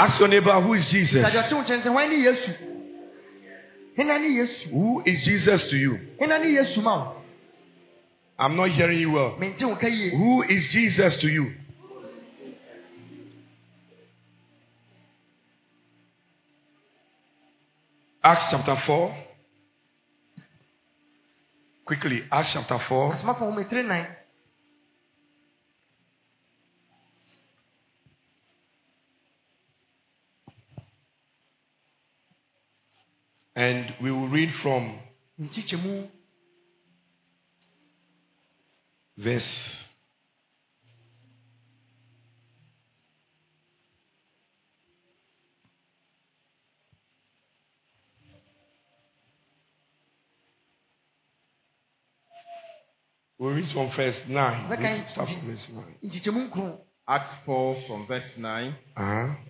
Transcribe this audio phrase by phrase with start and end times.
[0.00, 1.22] Ask your neighbor, who is Jesus?
[1.22, 2.52] Ìdájọ́ tí o kyerɛ sɛ wɔn ne Yesu.
[3.96, 4.68] Hena ne Yesu?
[4.70, 6.00] Who is Jesus to you?
[6.18, 7.22] Hena ne Yesu ma o?
[8.38, 9.36] I'm not hearing you well.
[9.38, 10.08] Mente wo ka yie.
[10.16, 11.52] Who is Jesus to you?
[18.24, 19.14] Acts chapter 4.
[21.84, 23.12] Quickly, Acts chapter 4.
[23.12, 24.06] Asomafo wɔn tiri nan.
[33.60, 34.98] And we will read from
[35.38, 36.08] Nkyikyɛmu
[39.18, 39.84] verse
[53.38, 54.68] We'll read from verse 9.
[54.70, 55.84] We'll start from verse 9.
[56.02, 56.78] nkyikyɛmu nkron.
[57.06, 58.74] Acts 4 from verse 9.
[58.96, 59.49] Uh-huh.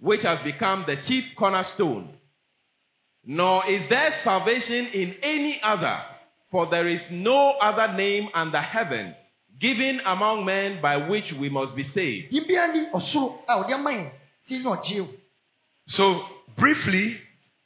[0.00, 2.08] which has become the chief cornerstone.
[3.24, 6.00] Nor is there salvation in any other,
[6.50, 9.14] for there is no other name under heaven
[9.60, 12.32] given among men by which we must be saved.
[12.32, 14.10] Yibia ni ɔsoro a ɔde ama yɛn
[14.48, 15.08] ti nye ɔgye o.
[15.86, 16.24] So,
[16.56, 17.18] briefly,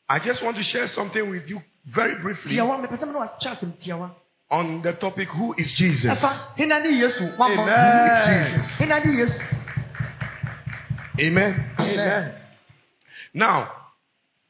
[0.09, 3.27] I just want to share something with you very briefly Tiawa mepɛ sɛ mo na
[3.27, 4.11] wakyɛ asɛm tiawa.
[4.51, 6.19] on the topic who is Jesus?
[6.19, 7.65] Ɛfa hena ne Yesu wama.
[7.65, 9.54] Who is Jesus?
[11.19, 11.65] Amen.
[11.79, 12.35] Amen.
[13.33, 13.71] Now,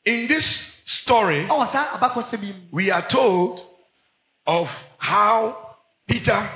[0.04, 0.44] in this
[0.84, 2.54] story, Ɔwɔ saa abakɔsɛ bi mu.
[2.72, 3.60] we are told
[4.46, 5.76] of how
[6.06, 6.50] Peter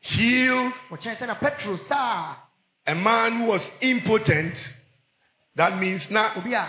[0.00, 2.36] healed Wɔkyerɛ sɛ na Petro saa
[2.86, 4.54] a man who was impotent.
[5.56, 6.68] That means a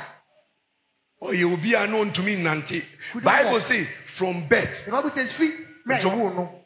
[1.20, 2.84] or you will be unknown to me, Nante.
[3.24, 4.86] Bible says from birth.
[4.86, 5.52] the bible says fi
[5.88, 6.64] mmerɛ So- yɛwoo no.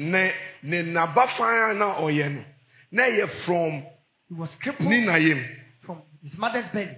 [0.00, 0.32] Ne
[0.62, 2.44] ne naba fan na ɔyɛ no
[2.92, 3.82] na ɛyɛ from
[4.28, 5.44] He was crippled ne na yam
[5.82, 6.96] from his mother's belly.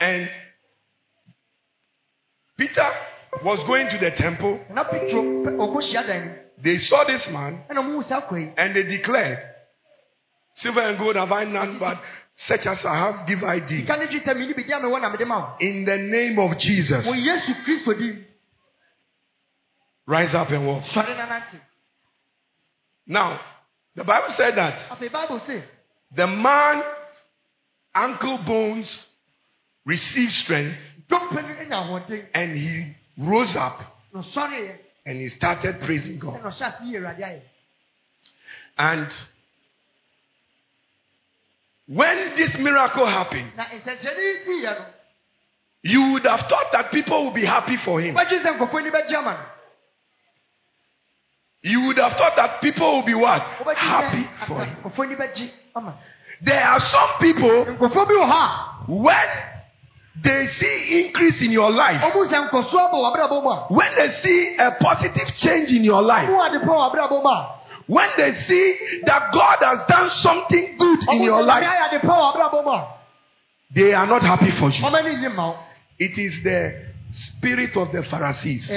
[0.00, 0.28] and
[2.58, 2.90] Peter
[3.42, 4.60] was going to the temple.
[4.70, 6.34] Na Petro pɛ- ɔkɔ hyiadan mu.
[6.58, 8.52] They saw this man Ɛna ɔmo hu saa yi.
[8.56, 9.38] and they declared,
[10.56, 11.98] "Silver and gold have I none, but
[12.34, 14.76] such as I have give I thee." Sika ne dwetɛ mi ni bi di a
[14.78, 15.56] mewɔ na ma wo.
[15.60, 18.26] In the name of Jesus, Wɔ Yesu Kristo din.
[20.06, 20.84] rise up and walk.
[23.08, 23.38] Sɔre na nante.
[23.38, 23.40] Now,
[23.94, 25.62] the Bible said that Afei Bible say
[26.14, 26.84] the man's
[27.94, 29.06] ankle bones
[29.84, 30.76] received strength
[31.08, 32.26] dɔmpɛ no anya ahoɔden.
[32.34, 33.80] and he rose up
[34.14, 34.78] ɔsɔre yɛ.
[35.06, 36.40] and he started praising God.
[36.40, 37.42] Ɛna ɔhyɛ ase yie
[38.76, 39.12] And
[41.86, 44.86] when this miracle happened, Na nsɛnkyerɛnne yi sii yɛ no.
[45.82, 48.14] you would have thought that people would be happy for him.
[48.14, 49.50] Wɔadwene sɛ nkurɔfoɔ ani bɛgye ama no.
[51.64, 53.40] You would have thought that people would be what?
[53.40, 54.76] Happy for him.
[54.84, 55.96] nkurɔfoɔ ani bɛgye ama no.
[56.42, 59.28] There are some people Nkurɔfoɔ bi wɔ when
[60.22, 63.66] they see increase in your life, ɔmo sɛ nkɔsoɔ bɔ wɔ abrabɔ mu a.
[63.70, 67.28] when they see a positive change in your life, Ɔmo ade pɔ wɔ abrabɔ mu
[67.30, 67.48] a.
[67.86, 72.00] when they see that God has done something good in your life, nyame ayɛ ade
[72.02, 72.88] pɔ wɔ abrabɔ mu a.
[73.74, 74.84] they are not happy for you.
[74.84, 75.56] Ɔmo ani nye ma wo.
[75.98, 76.74] It is the
[77.10, 78.68] spirit of the Pharisees.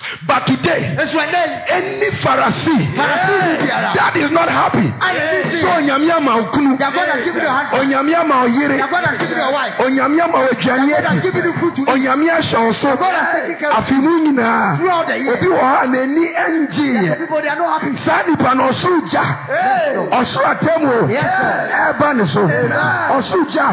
[0.00, 0.26] Ɛfarasifoɔ wo.
[0.26, 1.72] But today, Esu ɛnɛ yi.
[1.72, 3.94] any Pharisee Pharisee biara.
[3.94, 5.60] that is not happy, Ayɛ sisi.
[5.60, 7.90] so onyame ama okunu, They are going to give you your husband.
[7.92, 9.74] onyame ama They are oyere, going to give you your wife.
[9.78, 11.88] onyame ama They are oaduane going to give you the fruit to eat.
[11.88, 15.32] onyame ahyɛ wo so God has taken care of afe mu nyinaa Throughout the year.
[15.36, 17.96] obi wɔ hɔ a n'ani There are ngyeeɛ people they are not happy.
[17.96, 19.94] saa nipa no ɔsoro gya Hey.
[19.96, 21.92] ɔsoro atam o Yes, sir.
[21.92, 23.68] ɛɛba ne so ɔsoro gya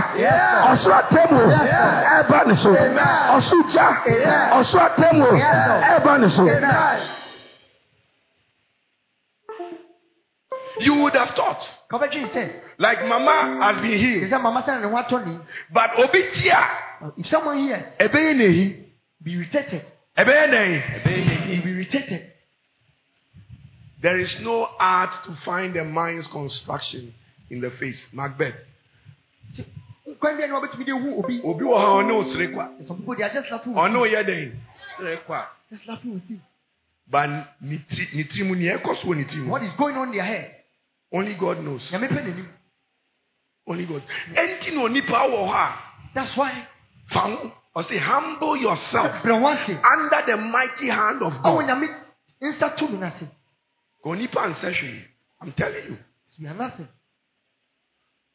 [0.72, 3.88] ɔsoro atam o ɛɛba ne so ɔsoro gya
[4.52, 6.17] ɔsoro atam o ɛɛba
[10.80, 11.68] you would have thought
[12.78, 15.40] like mama has been healed mama sɛ ne ho atɔ ne.
[15.72, 16.68] but obi tia
[17.18, 17.86] If someone hears,
[19.24, 19.86] be irritated.
[20.18, 20.82] ɛbɛyɛ n'ehi
[21.48, 22.32] He be irritated.
[24.02, 27.14] There is no art to find a mind's construction
[27.50, 28.10] in the face.
[28.14, 28.56] Macbeth.
[30.08, 31.42] Nkwan deɛ na wɔbɛtumi de hu obi.
[31.44, 32.70] Obi wɔ ha ɔne osere kwa.
[32.86, 34.00] Some people they are just laughing with Ɔne you.
[34.00, 34.62] oyɛ den.
[35.00, 35.46] Rekwa.
[35.70, 36.40] Just laughing with you.
[37.10, 37.28] But
[37.62, 39.52] ne tiri ne tiri mu nea eh, ɛkɔ so wɔ ne tiri mu.
[39.52, 40.56] What is going on in their head?
[41.12, 41.90] Only God knows.
[41.92, 42.48] Nyame pɛ n'anim.
[43.68, 44.04] Only God.
[44.34, 45.74] Ɛnti na onipa wɔ hɔ a
[46.14, 46.68] That's why.
[47.08, 49.78] fa ho ɔsɛ humble yourself Brɛ wansi.
[49.84, 51.66] under the mighty hand of Ɔwɔ God.
[51.66, 51.90] nyame
[52.42, 53.28] nsa to mi n'ase.
[54.04, 55.04] Ka onipa nsɛ hwee.
[55.42, 55.98] I'm telling you.
[56.40, 56.88] We are nothing.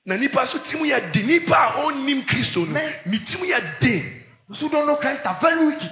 [0.04, 1.26] Na nipa so ti mu yɛ den.
[1.26, 4.22] Nipa a ɔnnim Kristo no, Men- ne ti mu yɛ den.
[4.48, 5.90] Who don't know Christ are very wicked.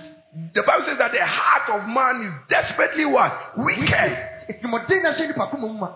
[0.54, 3.32] The Bible says that the heart of man is desperately what?
[3.56, 4.28] Wicked.
[4.62, 5.88] Tìmọ̀dé náà ṣe nípa kó mọ̀ mú ma.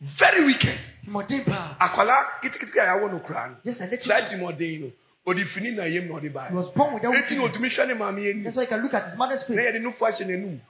[0.00, 0.78] Very wicked.
[1.06, 1.76] Tìmọ̀dé paa.
[1.80, 3.56] Akwala kitikiti a yàwó no kura no.
[3.64, 4.38] Yes, and let you.
[4.38, 4.90] Timothy no,
[5.26, 6.48] odi fini na yam na ɔde.
[6.48, 8.42] He was born without Eti na otumi hwɛ ne maame yɛ ni.
[8.44, 10.60] That's why you can look at his mother's Na face yɛde nufu ahyɛ n'anum.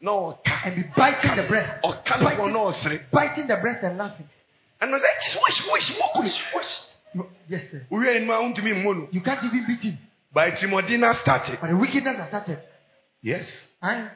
[0.00, 0.66] Na ɔka.
[0.66, 1.82] and be biting the breast.
[1.82, 3.00] Ɔka no wɔn na ɔsere.
[3.10, 4.28] Biting the breast and laughing.
[4.80, 6.76] Ɔsɛ ɛkyi wɔsi wɔsi wɔkuru wɔsi.
[7.14, 7.86] You- Yes, sir.
[7.90, 9.08] Owie anim a ntumi mmo no.
[9.10, 9.98] You can't even beat him.
[10.32, 11.58] By Timothy na started.
[11.60, 12.62] But the wickedness has started.
[13.22, 13.72] Yes.
[13.82, 14.10] And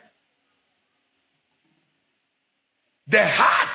[3.09, 3.69] The heart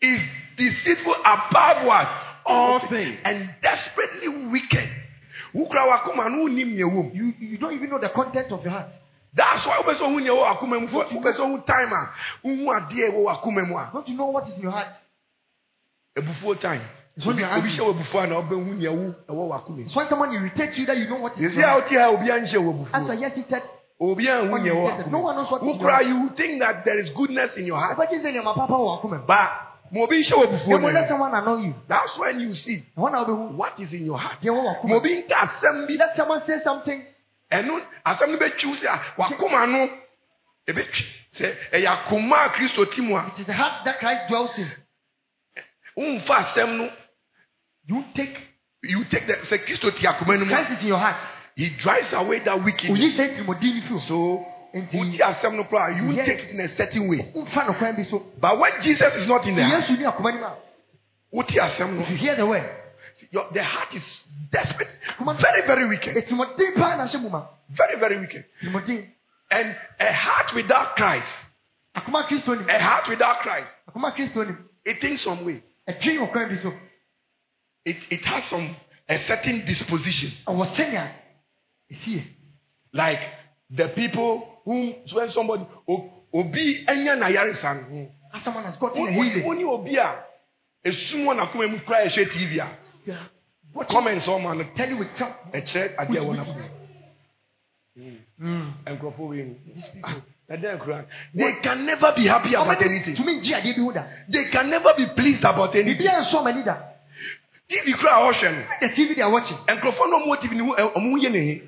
[0.00, 0.20] is
[0.56, 2.08] deceitful above what?
[2.46, 3.18] All things.
[3.24, 4.88] And desperately wicked.
[5.54, 7.10] Wukura wakoma no unim nye wom.
[7.14, 8.88] you, you don't even know the content of your heart.
[9.34, 12.14] That's why wopɛ sɛ ohu nea ɛwɔ wakoma mu fo wopɛ sɛ time a
[12.46, 14.94] wohu adeɛ a ɛwɔ wakoma mu a Don't you know what is in your heart?
[16.16, 16.82] Ebufuo time.
[17.16, 17.70] It's when Obi you're obi angry.
[17.70, 19.98] hyɛ wɔ ebufuo a na ɔbɛhu nea ɛwɔ wakoma It's mu.
[20.00, 22.26] when someone irritates you that you know what is Yesi your a wote ha obi
[22.26, 23.20] anhyɛ wɔ As I ebufuo.
[23.20, 23.62] yes, he said,
[24.00, 26.28] Obi anhu When nea you ɛwɔ no one knows what is in your Wukura you
[26.30, 27.98] think that there is goodness in your heart.
[27.98, 29.50] "Ọbẹ̀jì sẹ́ni ọmọ pápá wọ̀ ọkùnrin." But
[29.92, 33.12] ma obi nhyɛ wɔ ebufuo when let someone annoy you, That's when you see wọ́n
[33.12, 33.56] náà bẹ̀ hu.
[33.56, 34.40] what is in your heart.
[34.40, 34.96] Wọ́n wọ̀ Ma ọkùnrin.
[34.96, 37.04] obi nka asɛm bi Let someone say something.
[37.52, 39.88] ɛno asɛm no bɛtwiw sɛ a wakoma no
[40.66, 41.04] ɛbɛtwi
[41.34, 44.58] sɛ ɛyɛ akoma a kristo ti mu a It is the heart that Christ dwells
[44.58, 44.70] in.
[45.96, 46.90] Womfa asɛm no
[47.88, 48.36] You take
[48.82, 51.16] you take the sɛ kristo ti akoma no mu Christ is in your heart.
[51.56, 53.98] he drives away that Oyi wickedness sẹ́ tìmọ̀dé ní fi o.
[53.98, 56.26] so Nti- asɛm no koraa you Yes.
[56.26, 57.44] take it in a certain way no
[57.74, 58.18] kwan bi so.
[58.40, 60.54] but when jesus is not in the heart Yesu ní àkọ́mọ́ ní ma.
[61.32, 62.64] wotie asɛm If you hear the word,
[63.30, 64.90] your, the heart is desperate
[65.38, 67.46] very very wicked ètìmọ̀dé paa na mu ma.
[67.68, 69.08] very very wicked Tìmọ̀dé.
[69.50, 71.28] and a heart without christ
[71.94, 72.64] Akoma Kristo ni.
[72.72, 74.54] a heart without christ Akoma Kristo ni.
[74.86, 76.72] it thinks some way Ẹ̀twi wọ̀ kwan bi so.
[77.84, 78.76] it, it has some
[79.08, 81.08] a certain disposition Ọwọ́ sẹ́yìn
[81.90, 82.22] èsì yẹ.
[82.92, 83.22] like
[83.70, 85.64] the people whom when somebody
[86.32, 89.56] obi enya na yaresa no As someone has gotten a healing.
[89.58, 90.24] ni obi a
[90.84, 95.32] esum wɔ n'akoma mu kura ɛhwɛ tv a comments ɔma no tell you with some.
[95.52, 96.68] ɛkyerɛ adeɛ a ɛwɔ n'akoma
[98.38, 98.72] Mm.
[98.86, 100.22] nkurɔfoɔ wei mu ɛdɛ nkura
[101.34, 103.92] they can never be happy about anything Tumi n jí adeɛ bi ho
[104.28, 106.76] they can never be pleased about anything a nsọ ọmọ ani da.
[107.68, 109.56] tv a ɔhwɛ no The TV they are watching.
[109.56, 111.62] nkurɔfoɔ no ɔmo wɔ tv no ho ɛ- ɔmo ho yɛ ne he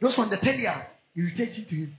[0.00, 0.86] Those on the telly are
[1.16, 1.94] irritating to him.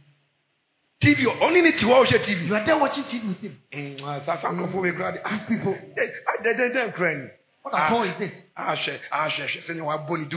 [1.01, 3.57] tv ɔne ne ti hɔ a ɔhwɛ You are there watching TV with him.
[3.73, 5.73] Mm, ah, saa saa nkurɔfoɔ wei kura de ah These people.
[5.73, 7.29] dɛ dɛ dɛ nkura ni
[7.63, 8.31] What at all is this?
[8.57, 10.29] ahwɛ ahwɛ hwɛ sɛnea wabɔ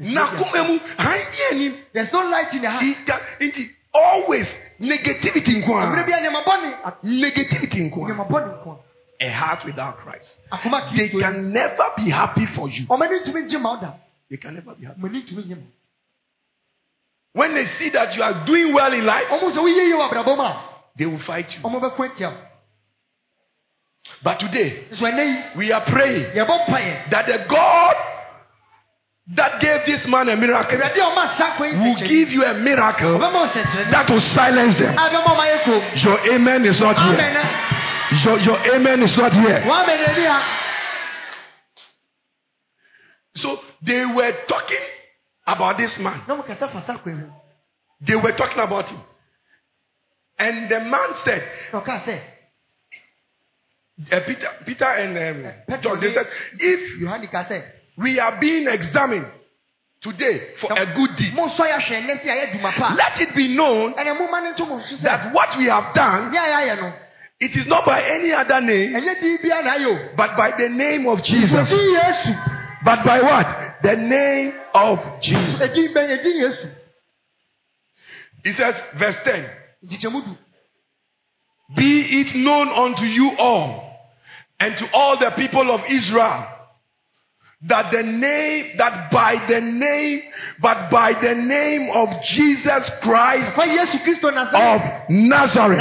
[0.00, 2.82] duku Look mu han bi anim There's no light in the heart.
[2.82, 4.46] ika nti always
[4.80, 7.20] negativity nko Mmerɛ bi a a nneɛma bɔ ne.
[7.20, 8.78] negativity nko Nneɛma bɔ ne nko
[9.20, 10.56] a a heart without Christ a.
[10.56, 13.94] Akoma they can never be happy for you Ọmọ ani tumi ngye ma ɔda.
[14.30, 15.62] they can never be happy Ọmọ ani tumi ngye ma.
[17.32, 19.94] when they see that you are doing well in life Ọmọ sọ wọ́n yie yie
[19.94, 20.56] wọ abrabọ
[20.96, 22.32] they will fight you Ọmọ bɛ kó etia.
[24.22, 24.84] but today
[25.56, 27.10] we are praying yɛ bɔ mpa yɛ.
[27.10, 27.89] that the God
[29.34, 32.44] that gave this man a miracle Ewurade a ɔma asa akɔ yi will give you
[32.44, 35.82] a miracle that will silence them A bɛma ɔma yɛ kom.
[35.96, 37.16] your amen is not here
[38.24, 40.66] your, your amen is not here Wɔn amen na ebi ha.
[43.36, 44.84] So they were talking
[45.46, 46.22] about this man.
[46.26, 47.26] Na ɔmo kasa fasa akɔ yi.
[48.00, 49.00] They were talking about him.
[50.38, 52.20] And the man said, Na ɔka sɛ,
[54.12, 56.26] uh, Peter, Peter and um, John, they said,
[56.58, 57.62] if sɛ,
[58.00, 59.26] we are being examined
[60.00, 62.94] today for a good deed, mo nsɔ yɛ ahwɛ nnɛ si a yɛ duma pa.
[62.96, 65.66] let it be known Ɛnna mo ma ne nto mo nso sɛ, that what we
[65.66, 66.92] have done, ní a yɛ ayɛ no,
[67.38, 70.16] it is not by any other name, ɛnyɛ di bi a na ayɛ o.
[70.16, 71.70] but by the name of Jesus.
[72.82, 73.82] But by what?
[73.82, 75.60] The name of Jesus.
[75.60, 76.70] Edi bɛn edi Yesu.
[78.42, 79.50] He says, verse 10.
[81.76, 83.98] Be it known unto you all
[84.58, 86.46] and to all the people of Israel
[87.62, 90.22] that the name, that by the name,
[90.60, 94.76] but by the name of Jesus Christ Fa Yesu Kristo Nazare.
[94.76, 95.78] of Nazareth,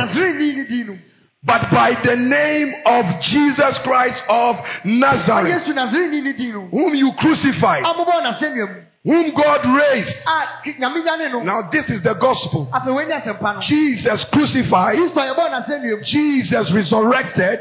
[1.45, 1.63] Nazare ni ni di no.
[1.63, 6.61] but by the name of Jesus Christ of Nazareth, Yesu Nazare ni ni di no.
[6.71, 8.81] whom you crucified, Amobɔ n'asɛnnua mu.
[9.05, 10.13] whom God raised.
[10.27, 12.67] Ah, a ki- nyame yane no Now, this is the gospel.
[12.73, 17.59] afei wei ne asɛmpa no Jesus crucified, kristo yɛbɔɔ n'asɛnnua mu Jesus resurrected,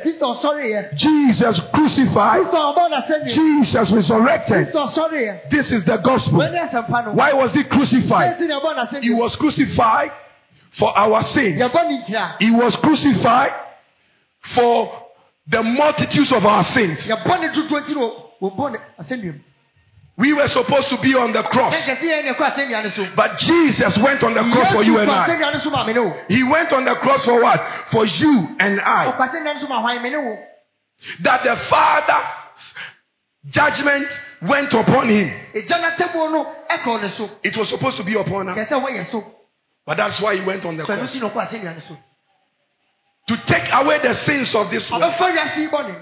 [0.97, 4.73] Jesus crucified, kristo ɔbɔɔ n'asɛnnua mu Jesus resurrected.
[5.51, 6.39] This is the gospel.
[6.39, 8.37] wei ne asɛmpa no Why was he crucified?
[8.39, 10.11] ɛnti na yɛbɔɔ n'asɛnnua He was crucified
[10.73, 11.61] for our sins.
[11.61, 13.53] yɛbɔ ne gyina He was crucified
[14.41, 15.07] for
[15.47, 17.07] the multitudes of our sins.
[17.07, 19.41] yɛbɔ ne dodoɔ nti na wɔbɔ ne asɛnnua mu
[20.19, 23.07] We were supposed to be on the cross, ɛnkɛse yɛn ne ɛkɔ asɛnnua no so
[23.15, 25.27] but Jesus went on the cross for you and I.
[25.29, 27.61] asɛnnua no so ma me ne wo He went on the cross for what?
[27.91, 29.13] For you and I.
[29.13, 30.39] ɔkɔ asɛnnua no so ma hwan me ne wo
[31.21, 32.75] That the Father's
[33.49, 34.09] judgment
[34.43, 35.31] went upon him.
[35.55, 38.85] ɛgya n'atamuo no ɛkɔɔ ne so It was supposed to be upon us, kɛ sɛ
[38.85, 39.25] wɔyɛ so
[39.87, 41.17] but that's why he went on the cross.
[43.29, 45.03] To take away the sins of this world.
[45.03, 45.95] ɔbɛfa wiase yi bɔne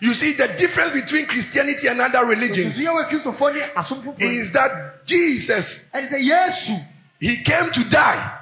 [0.00, 4.20] You see, the difference between Christianity and other religions nsusu yɛwɔ kristofoɔ ne asom foforɔ
[4.20, 6.84] is that Jesus, ɛne sɛ yesu
[7.18, 8.38] he came to die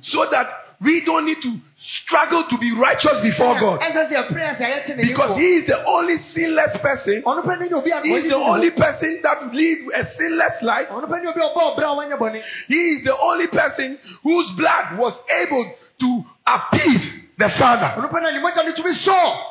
[0.00, 0.48] so that
[0.80, 3.80] we don't need to struggle to be righteous before God.
[3.80, 7.22] ɛnsɛ sɛ yɛpere sɛ yɛte ne Because he is the only sinless person.
[7.22, 10.62] ɔno pɛ ne ne obi a He is the only person that lives a sinless
[10.62, 10.86] life.
[10.90, 13.98] ɔno pɛ ne obi a ɔbɔ ɔbrɛ a wɔnyɛ bɔne He is the only person
[14.22, 17.86] whose blood was able to appease the Father.
[18.00, 19.44] ɔno pɛ ne ne mogya no tumi sɔɔ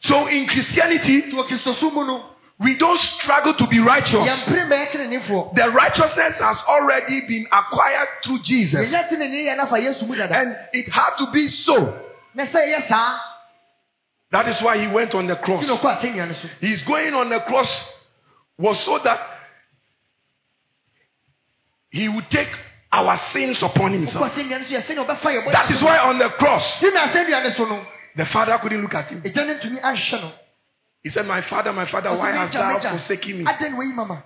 [0.00, 4.14] So in Christianity, nti wɔ kristoso mu no we don't struggle to be righteous.
[4.26, 8.88] yɛmpere bɛyɛ tenenefoɔ The righteousness has already been acquired through Jesus.
[8.90, 12.00] yɛnyɛ tenene yɛ nafa yesu mu dada And it had to be so.
[12.34, 13.18] na sɛ ɛyɛ saa
[14.30, 15.64] That is why he went on the cross.
[15.64, 17.70] nti na ɔkɔ asɛnnua no so His going on the cross
[18.58, 19.20] was so that
[21.90, 22.48] he would take
[22.92, 24.32] our sins upon himself.
[24.32, 26.90] asɛnnua no so yɛ sɛnea ɔbɛfa yɛ bɔne That is why on the cross, ti
[26.90, 29.22] na asɛnnua no so no the father couldn't look at him.
[29.22, 30.32] ɛgya no ntumi anhwɛ no
[31.02, 33.44] He said, My father, my father, why hast thou forsaken me?
[33.44, 34.24] adɛn na wayi mama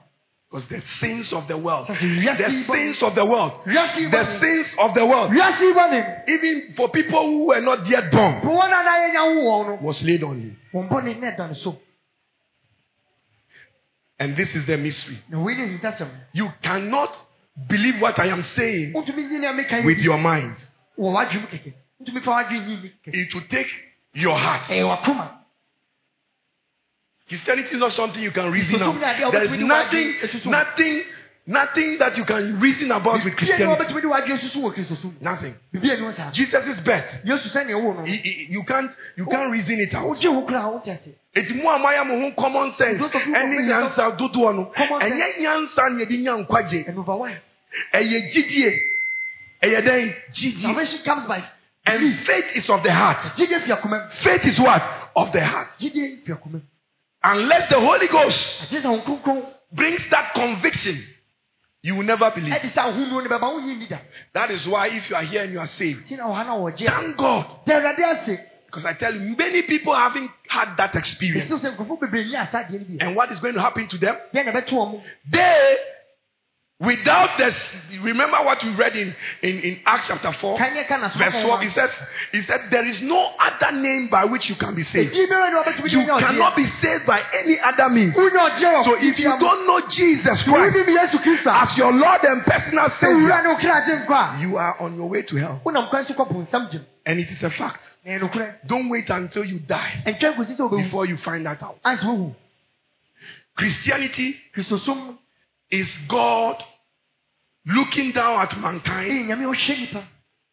[0.50, 4.38] Because the sins of the world, Sɛ sɛ wiase the sins of the world, the
[4.40, 8.40] sins of the world, wiase yi bɔne even for people who were not yet born,
[8.40, 10.56] po wɔn a na yɛnya wo wɔn no was laid on him.
[10.74, 11.78] wɔn bɔne na ɛda no so
[14.18, 15.18] And this is the mystery.
[15.30, 17.16] na wei ne hintasɛm You cannot
[17.68, 20.56] believe what I am saying wotumi nyi nea meka with your mind.
[20.98, 23.68] wɔ w'adwene kɛkɛ wotumi fa w'adwene nyi ni kɛkɛ It will take
[24.14, 24.62] your heart.
[24.68, 25.36] wakoma
[27.28, 28.98] Christianity is not something you can reason out.
[29.00, 30.14] There is nothing,
[30.46, 31.02] nothing,
[31.46, 33.84] nothing that you can reason about with Christianity.
[33.84, 35.54] wɔbɛtumi de w'adwene susu wɔ kristo so Nothing.
[35.72, 38.02] bibia ni wɔ saa Jesus' birth, yesu sɛnea ɛwɔ no.
[38.04, 40.06] He- he- you can't, you can't reason it out.
[40.06, 42.98] wogye wo kora a wote ase Eti mu a moayɛ mo ho common sense.
[42.98, 46.98] Those of you who ɛne nyansa dodoɔ no ɛnyɛ nyansa na yɛde nya nkwagye and
[46.98, 47.36] over one
[47.92, 48.78] ɛyɛ gyidie
[49.62, 51.42] ɛyɛ dɛn gyidie salvation comes by
[51.86, 52.56] and faith.
[52.56, 53.16] is of the heart.
[53.36, 54.82] Gyidie fi akoma faith is what?
[55.16, 55.68] Of the heart.
[55.78, 56.60] Gyidie fi akoma
[57.22, 60.96] unless the holy ghost agye sɛ wo kronkron brings that conviction
[61.82, 62.52] you will never believe.
[62.52, 63.98] Ɛde sɛ ahonuo no bɛba wonyi ni da
[64.32, 66.56] that is why if you are here and you are saved nti na ɔha na
[66.56, 67.46] wɔgye a thank god.
[67.66, 71.50] Da awurade ase because i tell you many people haven't had that experience.
[71.50, 73.98] ɛsiw sɛ nkurɔfoɔ bebree nyi asadeɛ no bi and what is going to happen to
[73.98, 74.16] them?
[74.34, 75.00] Deɛ na ɛbɛto wɔ mu
[75.30, 75.76] they
[76.80, 80.96] without this remember what we read in in, in acts chapter 4 kan yɛ ka
[80.96, 81.90] na verse 12 he says
[82.32, 85.12] he said there is no other name by which you can be saved.
[85.12, 88.16] Ɛdin biara ne wɔbɛtumi you cannot be saved by any other means.
[88.16, 91.76] Wonya ɔgyeɛ wɔ so if you don't know jesus christ wonim yesu kristo a as
[91.76, 95.08] your lord and personal savior ne wo kra agye nkɔ a you are on your
[95.08, 95.60] way to hell.
[95.64, 97.82] Wonam kwan so kɔpo nsam gyem and it is a fact.
[98.06, 101.44] Na ɛyɛ nokorɛ don't wait until you die ɛntwɛn kɔsi sɛ wobɛwu before you find
[101.44, 101.76] that out.
[103.54, 104.40] Christianity
[105.70, 106.64] is god
[107.66, 110.04] looking down at mankind ɛyɛ nyame a ɔhwɛ nipa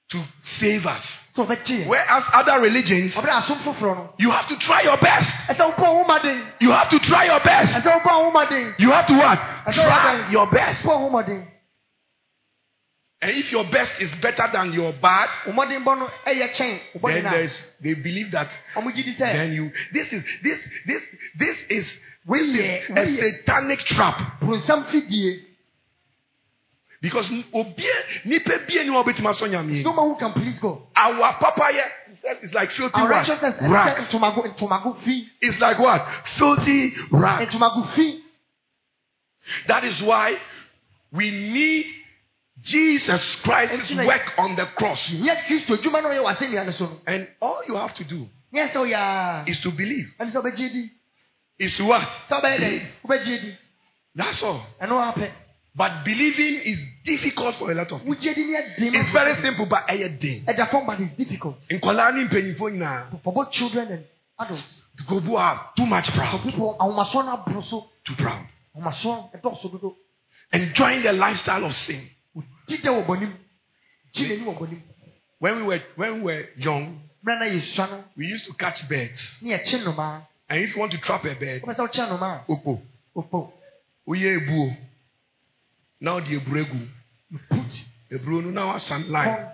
[0.10, 1.22] to save us.
[1.36, 4.14] Whereas other religions ɔbɛrɛ asom foforɔ no.
[4.18, 5.30] you have to try your best.
[5.50, 7.74] Ɛsɛ wopɔ wo homaden you have to try your best.
[7.74, 9.40] Ɛsɛ wopɔ wo homaden you have to what?
[9.72, 10.86] Try your best.
[10.86, 11.48] Pɔ wo homaden
[13.22, 16.80] and if your best is better than your bad wo mmɔden bɔ no ɛyɛ kyɛn
[17.02, 19.72] wo then bɔden no a there's they believe that ɔmo gye di sɛ then you
[19.92, 21.04] this is this this
[21.38, 24.40] this is this a satanic trap
[27.02, 27.90] because obie
[28.26, 30.82] nipa bie ni obetuma so nyame no man who can please God.
[30.96, 34.98] Our papa here he said it's like filthy our rags righteousness ɛsɛ rags ntomago ntomago
[35.02, 35.30] fi.
[35.42, 36.08] It's like what?
[36.38, 37.56] Filthy rags
[37.96, 38.24] fi.
[39.68, 40.38] That is why
[41.12, 41.86] we need
[42.60, 45.08] Jesus Christ's work on the cross.
[45.10, 48.28] yɛ kristo adwuma no ɔyɛ wɔ asɛnnua no so and all you have to do
[48.54, 50.08] sɛ ɔyɛ a is to believe.
[50.20, 50.92] Sɛ wobɛgye di
[51.60, 52.02] is to what?
[52.28, 53.58] Dɛn wobɛgye di
[54.16, 54.66] that's all.
[54.82, 55.32] Ɛno apɛ
[55.78, 58.16] but believing is difficult for a lot of people.
[58.16, 61.56] Wogye di ne ɛden it's very simple but ɛyɛ den ɛda fam but it's difficult
[61.70, 64.04] nkwadaa ne mpanyinfoɔ nyinaa for both children and
[64.40, 64.82] adults.
[65.06, 68.44] go bo have too much for proud people aboro so too proud.
[68.76, 69.96] Ɔmaso ɛdɔɔso dodo
[70.52, 72.02] enjoying the lifestyle of sin.
[72.36, 73.34] ɔdi dɛ wɔ bɔnim
[74.14, 74.82] gyi n'ani wɔ bɔnim
[75.40, 78.04] When we were when we were young, mmerɛ na yɛsua no.
[78.18, 79.44] we used to catch birds.
[79.44, 82.46] ne yɛkye nnomaa And if you want to trap a bird, wopɛ sɛ wokyɛ nnomaa
[82.48, 82.82] opo,
[83.16, 83.54] opo.
[86.00, 86.88] Now the eburegu.
[87.32, 89.36] you put no now some line.
[89.36, 89.48] corn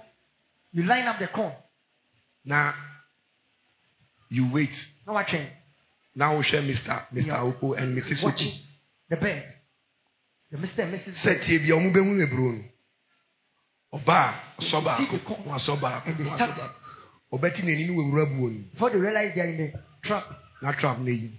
[0.71, 1.53] you line up the corn
[2.45, 2.73] Now
[4.29, 4.75] you wait.
[5.07, 5.47] na watwɛn
[6.15, 7.05] Now we share Mr.
[7.13, 7.25] Mr.
[7.27, 7.37] Yeah.
[7.43, 8.23] Opo and Mrs.
[8.23, 8.59] watching Opo.
[9.09, 9.43] the bird
[10.51, 12.63] the mr and mrs Sɛ bird tie bi a ɔmo bɛhu eburo no.
[13.99, 15.43] Ɔbaa ɔsɔ baako, corn.
[15.45, 16.69] wasɔ baako, And they baako.
[17.33, 19.73] Ɔbɛti n'ani no wɔ ewura buo before they realize they are in the
[20.03, 20.25] trap
[20.61, 21.31] Na trap na eyi.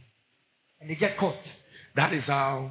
[0.81, 1.53] and they get caught
[1.95, 2.71] That is how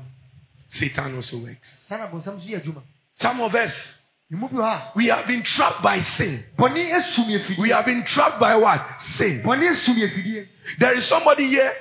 [0.73, 1.85] Satan also works.
[1.87, 2.81] saa na bonsam so yɛ adwuma
[3.15, 3.97] Some of us,
[4.31, 6.43] emu bi hɔ a we have been trapped by sin.
[6.57, 8.81] bɔnne esum yɛ We have been trapped by what?
[9.17, 9.41] Sin.
[9.43, 10.47] bɔnne esum yɛ fidie
[10.79, 11.71] There is somebody here.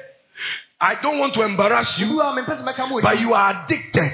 [0.80, 3.64] I don't want to embarrass you, hɔ a mepɛ sɛ mɛka mo but you are
[3.64, 4.12] addicted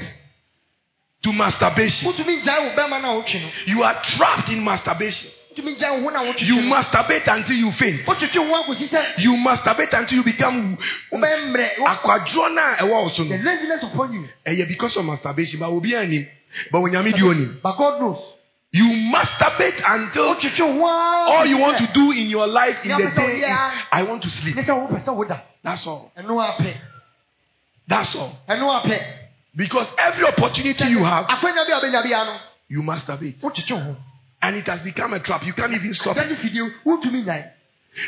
[1.23, 2.09] to masturbation.
[2.13, 5.31] wotumi gyae wo bɛrima na wotwe no You are trapped in masturbation.
[5.59, 8.07] Wotumi gyae wo ho na wotwe You no masturbate until you faint.
[8.07, 10.77] wotwetwe ho akɔsi sɛ You masturbate until you become
[11.13, 13.45] wobɛyɛ mmerɛ wo- akwadwo na ɛwɔ wo so the no.
[13.45, 16.27] laziness upon you Ɛyɛ because of masturbation, but obi anim.
[16.73, 17.61] But onyame di onim.
[17.63, 18.19] but God knows
[18.71, 22.91] You masturbate until wotwetwe ho ara all you want to do in your life in
[22.97, 23.71] the Yeah, but day is yeah.
[23.93, 24.57] I want to sleep.
[24.57, 26.13] ne sɛ wopɛ sɛ woda That's all.
[26.17, 26.75] ɛno apɛ
[27.87, 28.33] That's all.
[28.49, 29.03] ɛno apɛ
[29.57, 32.37] Because every opportunity you have, akwanya bi a wobɛnya bia no
[32.69, 33.41] you masturbate.
[34.41, 35.45] And it has become a trap.
[35.45, 36.21] You can't even stop it.
[36.23, 37.51] ɛda ne fidie wotumi nyae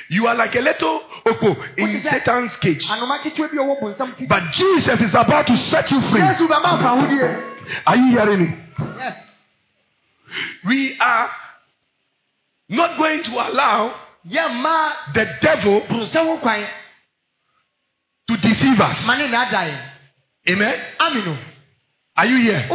[0.09, 2.25] You are like a little oko in What is that?
[2.25, 2.87] Satan's cage.
[2.87, 6.21] anoma ketewa a ɔwɔ But Jesus is about to set you free.
[6.21, 7.43] yesu bɛma afa ahodie
[7.87, 8.55] Are you hearing me?
[8.99, 9.17] yes
[10.65, 11.31] We are
[12.69, 13.95] not going to allow
[14.25, 16.65] the devil bonsam ho kwan
[18.29, 19.05] to deceive us.
[19.07, 19.87] ma ne naadae
[20.49, 20.81] Amen.
[22.17, 22.67] Are you here?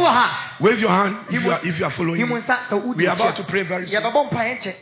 [0.60, 2.20] Wave your hand if you are, if you are following.
[2.28, 2.34] me.
[2.34, 4.02] nsa sɛ wodi We are about to pray very soon.
[4.02, 4.74] yɛbɛbɔ mpaeɛ nkyɛ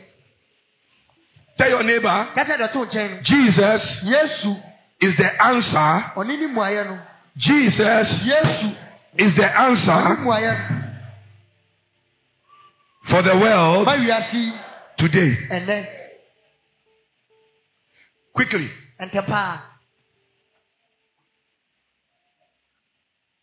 [1.57, 4.03] Tell your neighbor, ka kyerɛ dɛ to nkyɛn no Jesus
[5.01, 5.77] is the answer.
[6.15, 6.99] ɔne ne mmuayɛ no
[7.37, 8.23] Jesus
[9.17, 10.15] is the answer
[13.03, 14.53] for the world ma wiase yi
[14.97, 15.37] today.
[15.49, 15.87] ɛnɛ
[18.33, 19.61] Quickly, ɛntɛ paa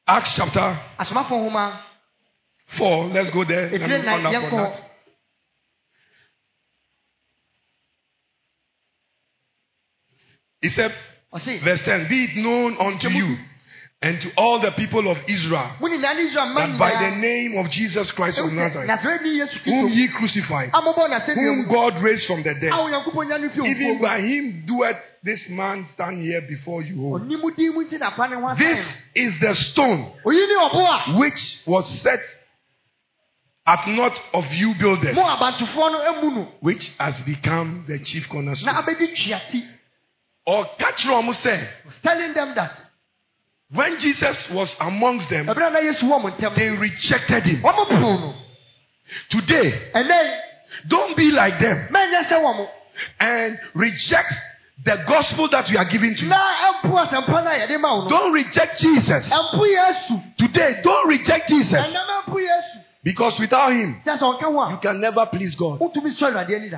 [0.06, 0.78] Acts chapter
[2.78, 3.06] 4.
[3.06, 3.70] Let's go there.
[3.70, 4.88] Let me ɛtire na run up on yɛnkɔ that.
[10.62, 10.94] He said,
[11.62, 13.36] verse 10 Be it known unto you
[14.02, 17.16] and to all the people of Israel mo nyinaa ne israel ma that by the
[17.16, 18.90] name of Jesus Christ of Nazareth,
[19.64, 24.20] whom ye crucified, whom God raised from the dead, onyankopɔn nya no fi even by
[24.20, 26.96] him doeth this man stand here before you.
[26.96, 27.20] Whole.
[27.20, 30.30] ɔni mu din mu nti na akwa ne ho asan This is the stone no
[30.30, 32.20] oyi ne ɔbo a which was set
[33.66, 38.28] at not of you builders, mo abantofoɔ no amu no which has become the chief
[38.28, 38.74] cornerstone.
[40.44, 41.02] Or catch
[41.36, 42.72] say, was telling them that
[43.72, 47.62] when Jesus was amongst them, ɛberɛ na yesu wɔ mo ntɛm they rejected him.
[47.62, 48.34] wɔn mo poo no
[49.30, 49.90] Today,
[50.88, 52.68] don't be like them mɛnyɛ sɛ wɔn mo
[53.20, 54.32] and reject
[54.84, 56.28] the gospel that we are giving to you.
[56.28, 59.30] na ɛmpo asɛmpa no a yɛde ma wo no Don't reject Jesus.
[60.36, 61.80] Today, don't reject Jesus.
[63.04, 65.80] Because without him, sɛ sɛ you can never please God.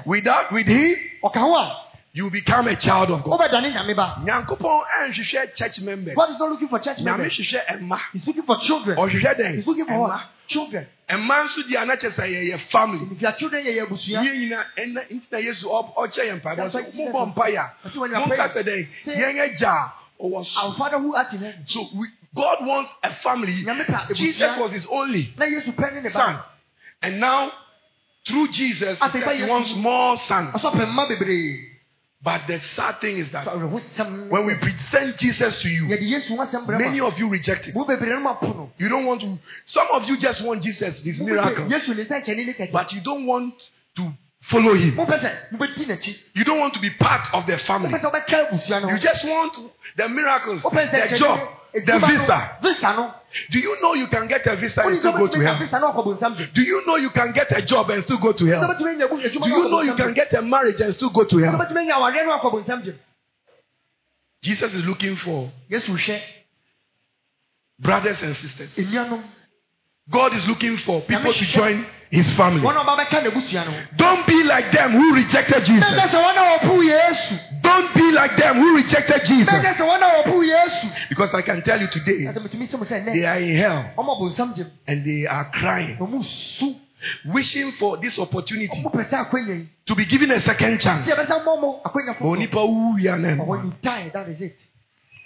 [0.07, 0.97] Without with him,
[2.15, 3.41] you become a child of God.
[3.41, 6.15] nyame Nyankopɔn ɛnhwehwɛ church members.
[6.15, 7.99] God is not looking for church Nyame members hwehwɛ ɛma.
[8.13, 9.55] he's looking for children Ɔhwehwɛ dɛn?
[9.57, 13.09] he's looking for what children Ɛma nso di anakyɛ sɛ yɛyɛ family.
[13.13, 17.35] if your children yɛ yɛ abusua Yɛn nyinaa ɛnna nti na Yesu ɔkyɛ yɛn sɛ
[17.35, 20.61] mpaeɛ a I think when you are monka praying, sɛ dɛn yɛn agya ɔwɔ so.
[20.61, 23.63] our father who art in heaven So we, God wants a family.
[23.65, 24.15] Nyame pɛ abusua.
[24.17, 26.39] Jesus was his only na yesu pɛ ne ne son.
[27.03, 27.53] And now,
[28.27, 30.55] through Jesus, he ba said he Yesu- wants more sons.
[30.55, 31.71] ɔsɔ pɛ mma bebree
[32.23, 33.45] But the sad thing is that
[34.31, 37.69] when we present Jesus to you, yɛde yesu ho asɛm brɛ many of you reject
[37.69, 37.75] it.
[37.75, 39.39] mo bebree no ma po no You don't want to.
[39.67, 43.03] Some of you just want Jesus, his miracles, yesu ne nsɛnkyerɛnne ne kɛkɛ but you
[43.03, 43.53] don't want
[43.97, 44.97] to follow him.
[44.97, 47.91] mopɛ sɛ mobɛdi n'akyi You don't want to be part of the family.
[47.93, 49.59] mopɛ sɛ wobɛka abusua no You just want
[49.97, 51.41] the miracles, the job,
[51.75, 52.59] the visa.
[52.63, 53.15] visa no
[53.51, 55.59] Do you know you can get a visa and still go to hell?
[55.59, 58.19] visa no akɔ bonsam gye Do you know you can get a job and still
[58.19, 58.63] go to hell?
[58.63, 61.25] wobɛtumi anya bu- adwuma Do you know you can get a marriage and still go
[61.25, 61.59] to hell?
[61.59, 62.95] wobɛtumi anya awareɛ no akɔ bonsam gye
[64.43, 66.21] Jesus is looking for yesu hwɛ
[67.81, 68.79] brothers and sisters.
[70.09, 72.61] God is looking for people to join his family.
[72.63, 75.89] wɔn a ɔba bɛka n'abusua no ho Don't be like them who rejected Jesus.
[75.91, 79.49] sɛ wɔn a wɔpo yesu Don't be like them who rejected Jesus.
[79.53, 82.69] bɛgye sɛ wɔn a wɔpo yesu Because I can tell you today, na sɛ metumi
[82.69, 83.85] sɛ mo sɛ they are in hell.
[83.99, 86.75] Ɔmo abonsam gyem and they are crying, na ɔmo su
[87.27, 91.07] wishing for this opportunity ɔmo pɛ sɛ akwanya yi to be given a second chance.
[91.07, 93.65] yɛbɛsa mmɔ mo akwanya But foforɔ onipa wuwia na but when ɛnoa.
[93.65, 94.57] you die that is it.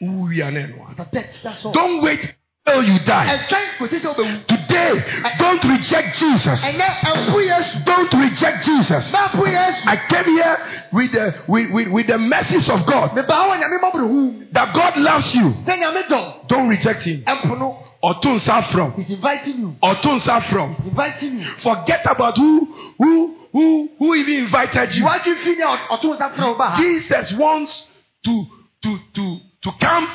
[0.02, 0.96] Wuwia na ɛnoa.
[0.96, 1.72] but death that's all.
[1.72, 2.34] Don't wait
[2.68, 3.26] till you die.
[3.38, 5.04] ɛtwɛn kòsi sɛ ɔbɛwu Today,
[5.38, 6.60] don't reject Jesus.
[6.64, 9.14] ɛnyɛ ɛmpo yesu Don't reject Jesus.
[9.14, 10.56] I came here
[10.92, 14.74] with the with, with, with the message of God mebaa wɔ nyame mmɔborɔ hu that
[14.74, 15.50] God loves you.
[15.66, 17.22] sɛ nyame dɔ Don't reject him.
[17.26, 18.92] ɛmpo no Ọ̀tún sá from.
[18.94, 19.76] he's inviting you
[20.20, 20.74] sá from.
[20.76, 25.04] he's inviting you Forget about who who who who even invited you.
[25.04, 27.86] iwájú fi ní ọ̀tún nsa fúnra ọba ha Jesus wants
[28.24, 28.46] to
[28.82, 30.06] to to to come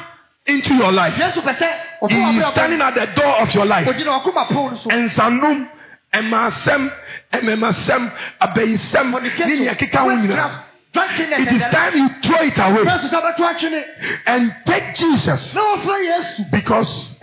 [0.45, 1.15] into your life.
[1.17, 1.69] yesu pɛ sɛ
[2.09, 3.87] He is standing at the door of your life.
[3.87, 5.67] ogyina ɔkuma pɔn no so Nsanum,
[6.13, 6.91] ɛmasɛm,
[7.31, 10.59] ɛmɛmasɛm, abɛyisɛm, ne nea ho nyinaa.
[10.95, 13.83] It is time you throw it away yesu sɛ ɔbɛto atwene
[14.27, 17.15] and take Jesus na wɔfrɛ yesu because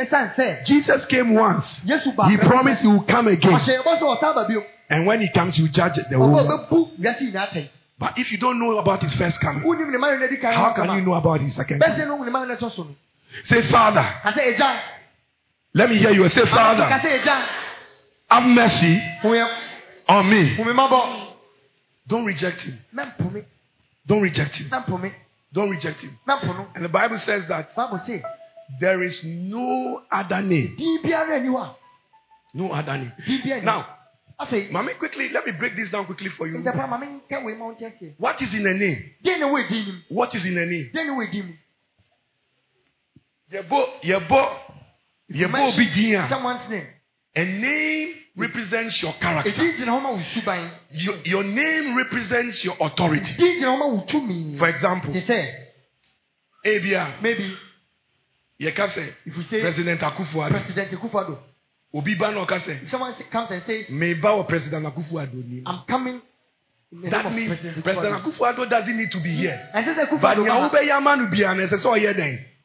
[0.65, 1.81] Jesus came once.
[1.85, 3.53] He promised he will come again.
[3.53, 6.49] ɔhyɛ ɛbɔ sɛ ɔsan ba bio And when he comes, you judge the world.
[6.49, 9.99] ɔbɛbu wiase nyinaa tɛn But if you don't know about his first coming, wonim ne
[9.99, 12.97] ma yɛn adi kan how can you know about his second coming?
[13.45, 14.83] Bɛsɛ no ne ma yɛn ɛtɔ so no Say, Father,
[15.75, 16.29] let me hear you.
[16.29, 16.85] Say, Father,
[18.29, 19.01] have mercy
[20.09, 20.49] on me.
[20.57, 21.27] humi ma bɔ
[22.07, 22.79] Don't reject him.
[24.07, 24.71] Don't reject him.
[25.53, 26.19] Don't reject him.
[26.75, 27.71] And the Bible says that
[28.81, 30.77] there is no other name.
[32.55, 33.13] No other name.
[33.17, 33.87] a din biara Now,
[34.73, 36.55] mommy, quickly, let me break this down quickly for you.
[36.59, 39.11] ntɛpɛ ma mi nkɛ wei ma wɔn ti ase What is in a name?
[39.23, 40.91] den na wo edi nim What is in a name?
[43.51, 44.51] Den na wo edi mu Yebo, yebo,
[45.29, 46.29] yebo obi din a.
[46.29, 46.87] someone's name
[47.37, 49.51] A name represents your character.
[49.51, 53.33] edi gyina hɔ ma wo suban Your, your name represents your authority.
[53.37, 55.47] di gyina hɔ ma wo tumi For example, sɛ
[56.65, 57.57] Abia, maybe
[58.61, 60.51] yɛka sɛ if you say President Akufo-Addo.
[60.51, 61.39] president Akufo-Addo
[61.95, 65.63] Obi ba na ɔka sɛ if someone comes and says meba wɔ President Akufo-Addo nim.
[65.67, 66.21] I'm coming
[66.93, 69.71] in the name That means President Akufo-Addo Akufo-Addo doesn't need to be here.
[69.73, 70.71] and this is But Akufo-Addo nea ma ha.
[70.71, 72.19] wobɛyɛ ama no biara no ɛsɛ sɛ ɔyɛ dɛn?
[72.19, 72.60] Woyɛ ma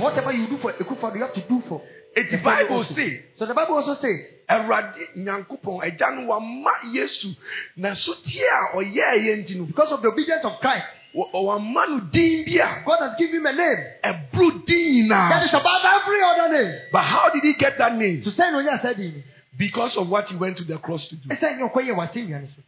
[0.00, 1.82] whatever you do for Akufo-Addo you have to do for?
[2.16, 4.16] Eti the Bible say so the Bible also says
[4.48, 7.34] Awurade Nyankopɔn agya no wama Yesu.
[7.76, 10.84] Na so tie a ɔyɛɛ yɛ nti no because of the obedience of Christ.
[11.14, 13.84] Ɔwama no din bi a God has given him a name.
[14.04, 15.60] Ɛboro din that is nyinaa.
[15.60, 16.80] above every other name.
[16.92, 18.22] But how did he get that name?
[18.22, 19.24] to say no yes I did
[19.56, 21.28] Because of what he went to the cross to do.
[21.28, 22.62] ɛsɛ nyɛ ɔkɔ yɛ wase nnuane so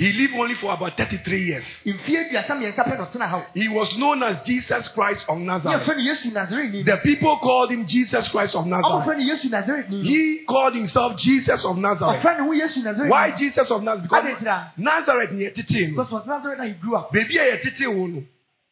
[0.00, 1.64] He lived only for about 33 years.
[1.84, 5.82] mfie aduasa mmiɛnsa pɛ na ɔtena ha He was known as Jesus Christ of Nazareth.
[5.86, 9.04] yɛfrɛ no Yesu Nazarene The people called him Jesus Christ of Nazareth.
[9.04, 12.22] ɔmofrɛ no Yesu Nazarene He called himself Jesus of Nazareth.
[12.22, 14.38] ɔfrɛ ne ho Yesu Nazarene Why Jesus of Nazareth?
[14.38, 14.66] Because.
[14.78, 16.02] Nazareth ni yɛtete no.
[16.02, 18.22] because it was Nazareth that he grew up Baby a yɛtete wo no.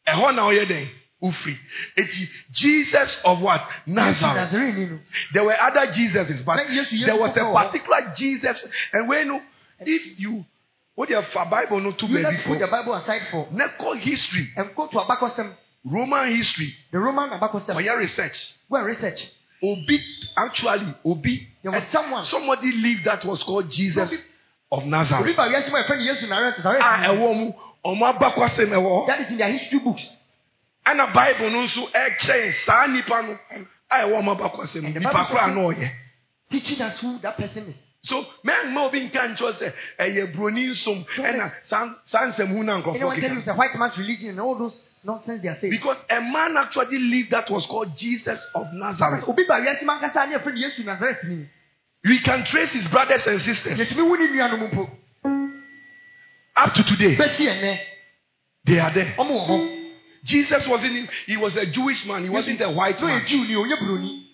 [0.07, 0.87] Ɛhɔ na ɔyɛ dɛn?
[1.21, 1.57] Ufiri.
[1.95, 3.61] Eti Jesus of what?
[3.85, 4.49] Nazareth.
[5.33, 8.65] There were other Jesuses, but Na Yesu- Yesu there was a particular Jesus.
[8.93, 9.39] And when
[9.81, 10.43] if you-
[11.03, 13.97] if you, what the Bible no to you let's put the Bible aside for Neko
[13.97, 15.51] history, and go to abakɔsɛm
[15.85, 18.53] Roman history, the Roman abakɔsɛm for your research.
[18.71, 19.27] and research.
[19.63, 20.01] Obi,
[20.37, 24.21] actually, Obi, There was eh, someone- somebody lived that was called Jesus Obi-
[24.71, 25.35] of obi Nazareth.
[25.35, 27.51] wiase mu a yɛfrɛ Yesu Nazareth Ah, ɛwɔ mu,
[28.13, 29.07] abakwasɛm ɛwɔ hɔ.
[29.07, 30.05] that is in their history books.
[30.85, 33.37] Ɛna Bible no nso ɛkyɛn saa nipa no.
[33.91, 35.91] A ɛwɔ ɔmo abakwasɛm And the nipa Bible koro a says- na ɔyɛ.
[36.51, 40.67] teaching us who that person is So mɛn ma obi nka nkyɛn sɛ ɛyɛ broni
[40.69, 43.37] nsom ɛna saa saa nsɛm na nkorɔfoɔ anyone tell you keka.
[43.39, 46.55] it's a white man's religion and all those nonsense they are saying Because a man
[46.55, 49.25] actually lived that was called Jesus of Nazareth.
[49.27, 51.45] obi ba wiase mu ankasa ne no Yesu Nazareth ni
[52.05, 54.89] We can trace his brothers and sisters yɛtumi wu ne nuanom mpo
[56.55, 57.17] up to today.
[57.17, 57.79] bɛsi ɛnɛ
[58.63, 59.13] They are there.
[59.17, 59.75] ɔmo wɔ hɔ
[60.23, 61.09] Jesus wasn't.
[61.27, 62.23] He was a Jewish man.
[62.23, 63.25] He wasn't a white no yɛ man.
[63.25, 64.25] Jew ni o Buroni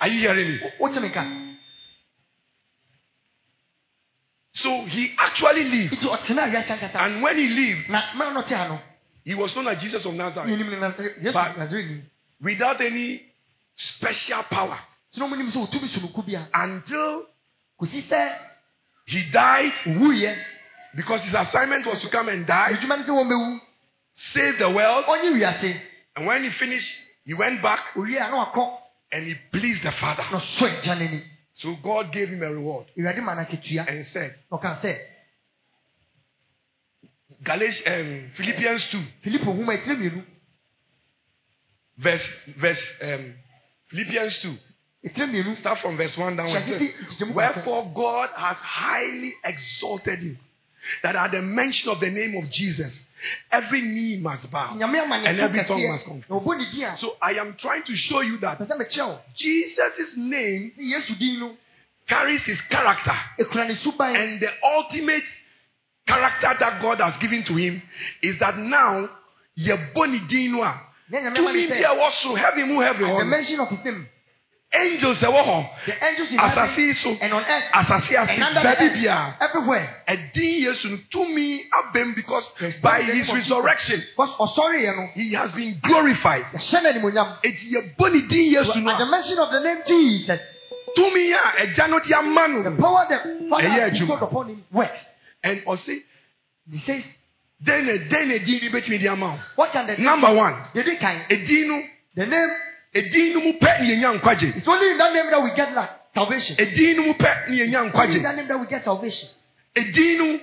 [0.00, 0.60] Are you hearing me?
[0.80, 1.43] o mi ka
[4.56, 8.42] So he actually lived, nti ɔtena wiase ankasa and when he lived, na mmerɛ no
[8.42, 8.80] ɔte ha no.
[9.24, 10.48] he was known as Jesus of Nazareth.
[10.48, 13.22] Yɛnim ne Nazare- eh, Yesu But- without any
[13.74, 14.78] special power.
[15.14, 17.26] Sini ɔmo nim sɛ otumi sononko bi a until
[19.06, 19.72] he died
[20.94, 23.60] because his assignment was to come and die, adwuma ne sɛ wɔn bɛwu
[24.14, 25.04] save the world.
[26.16, 28.78] And when he finished, he went back owie a na wakɔ
[29.10, 30.22] and he pleased the Father.
[31.56, 32.86] Na ɔsɔ agya n'ani So God gave him a reward.
[32.96, 34.34] And said,
[37.42, 40.24] Galatians, um, Philippians 2, filipo nwoma etire mmienu
[41.98, 43.34] verse, verse, um,
[43.88, 46.48] Philippians 2, start from verse 1 down.
[46.48, 47.34] It Hyɛ says, titi nkyɛmu baako.
[47.34, 50.38] Wherefore God has highly exalted him,
[51.02, 53.04] that at the mention of the name of Jesus,
[53.50, 54.74] every knee must bow.
[54.76, 56.28] nyame ama ne And every tongue must confess.
[56.30, 58.76] na ɔbɔ ne din a So I am trying to show you that pɛ sɛ
[58.78, 61.56] mekyerɛ wo Jesus' name sɛ yesu din no.
[62.06, 63.12] carries his character.
[63.38, 65.24] ɛkura ne suban And the ultimate
[66.06, 67.80] character that God has given to him
[68.22, 69.08] is that now
[69.58, 72.80] yɛbɔ ne din no a na nyame ama tumi bi a ɛwɔ soro heaven mu
[72.80, 74.06] heaven at the hɔ
[74.72, 79.36] angels ɛwɔ hɔ the angels in asase so and on earth asase ase baabi biara
[80.08, 84.02] ɛdin yesu no tumi abɛm because by his resurrection
[85.14, 86.44] he has been glorified.
[86.52, 90.40] yɛhyɛ no animonyam eti yɛbɔ ne din yesu no a mention of the name jesus
[90.96, 94.22] tumi a ɛgya no de ama no power the father Ɛyɛ adwuma.
[94.22, 94.64] upon him.
[94.72, 94.98] Works
[95.42, 97.04] and says
[97.62, 100.54] den na den na edin bi betumi de ama wo what can the number one.
[100.74, 101.82] edin no
[102.16, 102.50] the name
[102.94, 104.56] edin no mu pɛ ne yɛnya nkwagye.
[104.56, 106.56] It's only in that name that we get like salvation.
[106.58, 109.28] Edin no mu pɛ ne yɛnya only in nkwagye that name that we get salvation.
[109.74, 110.40] Edin no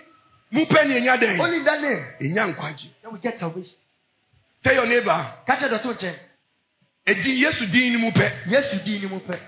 [0.51, 2.87] mu pɛ ne yɛnya den only in that name yɛnya nkwagye.
[3.01, 3.73] that we get salvation.
[4.63, 5.33] Tell your neighbor.
[5.47, 6.15] Kakyɛ dɔtɔ nkyɛn
[7.05, 8.31] edin yesu din no mu pɛ.
[8.47, 9.39] Yesu din ni mu pɛ.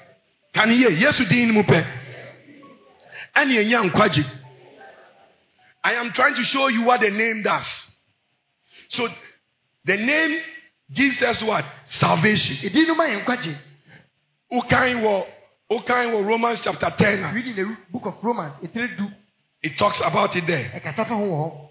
[0.54, 1.86] Kan ye yesu din no mu pɛ.
[3.36, 4.26] Ɛne yɛnya nkwagye.
[5.84, 7.68] I am trying to show you what the name does.
[8.88, 9.08] So
[9.84, 10.40] the name
[10.92, 11.66] gives us what?
[11.86, 12.58] Salvation.
[12.66, 13.56] Edin no ma yɛn nkwagye.
[14.52, 19.08] Wokan wɔ romans chapter 10 a, reading the book of romans etire du
[19.62, 20.70] it talks about it there.
[20.76, 21.70] Ɛkasa fa ho wɔ hɔ.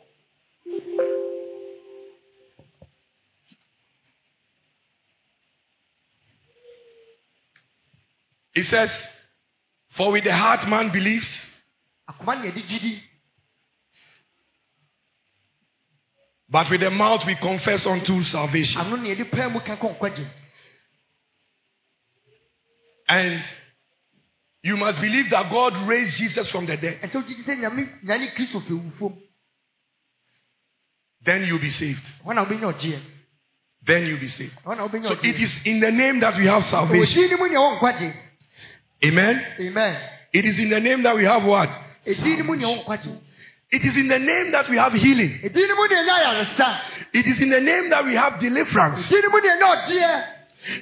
[8.54, 8.90] It says
[9.90, 11.48] for with the heart man believes.
[12.08, 13.00] Akoma ne yɛde gyidi
[16.52, 18.80] but with the mouth we confess unto salvation.
[18.82, 20.26] Ano ne yɛde pɛn mu ka kɔ nkwagye
[23.08, 23.42] and
[24.62, 27.00] you must believe that god raised jesus from the dead.
[27.00, 29.16] Ɛsɛ wogyidi sɛ nyame nyane kristo fɛ wufom
[31.24, 32.04] then you'll be saved.
[32.24, 33.00] Hɔ na wobɛnya ɔgyeɛ
[33.84, 34.56] then you'll be saved.
[34.62, 37.24] So it is in the name that we have salvation.
[37.24, 38.14] odin no mu ne ɛwɔ nkwagye
[39.04, 39.46] amen?
[39.58, 40.08] Amen.
[40.34, 41.70] It is in the name that we have what?
[42.06, 43.20] Eh, Edin
[43.72, 45.40] no mu ne ɛwɔ nkwagye it is in the name that we have healing.
[45.42, 46.80] Edin no mu ne ɛnya ayaresa
[47.14, 49.10] it is in the name that we have deliverance.
[49.10, 50.24] Edin no mu ne ɛnya ɔgyeɛ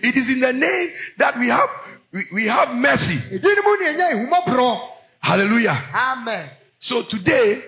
[0.03, 1.71] it is in the name that we have
[2.13, 3.19] we, we have mercy.
[3.33, 4.89] Edin no mu ne ɛnya ehumɔborɔ
[5.21, 5.79] hallelujah.
[5.95, 6.51] Amen.
[6.81, 7.63] So today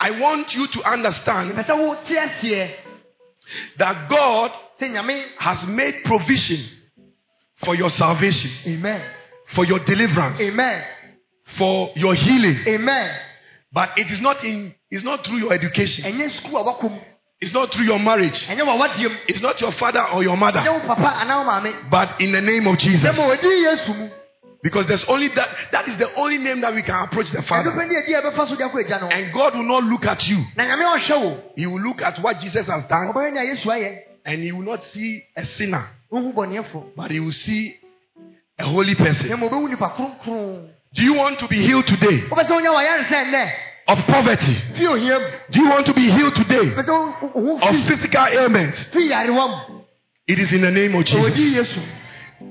[0.00, 2.70] i want you to understand mepɛ sɛ wote aseɛ
[3.78, 4.52] that god
[5.38, 6.60] has made provision
[7.56, 8.50] for your salvation.
[8.66, 9.02] Amen.
[9.46, 10.40] For your deliverance.
[10.40, 10.84] Amen
[11.56, 12.58] for your healing.
[12.66, 13.14] Amen.
[13.72, 16.04] But it is not in it's not through your education.
[16.04, 16.98] Ɛnyɛ sukuu a wakɔ mu
[17.40, 18.46] it's not through your marriage.
[18.46, 20.60] Ɛnyɛ wɔ wadeɛ mu it's not your father or your mother.
[20.60, 23.16] Ɛnyɛ wo papa anaa wo maame but in the name of jesus.
[23.16, 24.08] Ma wɔdi yesu mu.
[24.60, 27.70] Because there's only that that is the only name that we can approach the father.
[27.70, 30.06] Pɛ ne adi a ɛbɛfa so de akɔ agya no and god will not look
[30.06, 30.38] at you.
[30.56, 31.44] Na nyame ɔhwɛ wo.
[31.54, 33.12] He will look at what jesus has done.
[33.12, 33.98] Ɔbɛyɛ nea yesu ayɛ.
[34.24, 35.84] And he will not see a sinner.
[36.10, 37.76] But he will see
[38.58, 39.28] a holy person
[40.96, 42.20] na ma wobɛhu nipa kronkron do you want to be healed today?
[42.30, 43.50] Wopɛ sɛ wonya wɔayaresa nnɛ
[43.88, 44.54] of poverty.
[44.74, 46.70] Fi ohia mu do you want to be healed today?
[46.70, 49.80] Wopɛ sɛ wo- wo of physical ailments fi yarewa mu
[50.26, 51.78] it is in the name of jesus.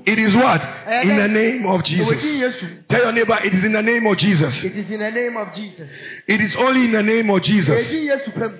[0.04, 0.60] It is what?
[0.86, 1.26] Eh, in the eh.
[1.28, 2.62] name of jesus.
[2.88, 4.64] Tell your neighbor it is in the name of jesus.
[4.64, 5.88] It is in the name of jesus.
[6.26, 7.90] It is only in the name of jesus.
[7.90, 8.58] Din yesu pɛ mu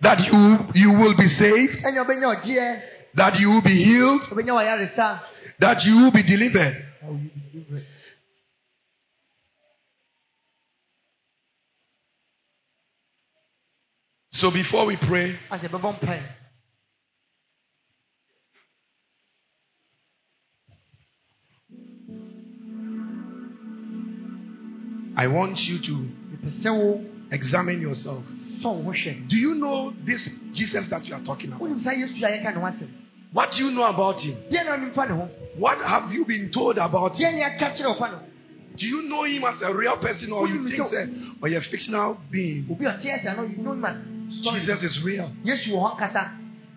[0.00, 1.84] that you you will be saved.
[1.84, 2.80] Eh, Ɔgyeɛ
[3.14, 4.22] that you will be healed.
[5.58, 6.84] That you will be delivered
[14.38, 16.22] so before we pray asɛ ɛbɛbɔ mpae
[25.16, 25.92] i want you to
[26.30, 28.22] mepɛ sɛ wo examine yourself.
[28.62, 31.60] sɔ wo ho hwɛ do you know this jesus that you are talking about?
[31.60, 32.88] Wonim sa yesu a yɛka ne ho asɛm.
[33.32, 34.36] What do you know about him?
[34.50, 35.28] Deɛ na wonim fa ne ho.
[35.56, 37.26] What have you been told about him?
[37.26, 38.22] deɛ ne aka kyerɛ wo fa ne ho
[38.76, 41.08] do you know him as a real person or you think say
[41.42, 42.64] or oh, a fictional being
[44.28, 45.32] obi a ɔte ɛsɛ no you know man jesus is real.
[45.44, 46.30] Yesu wɔ hɔ ankasa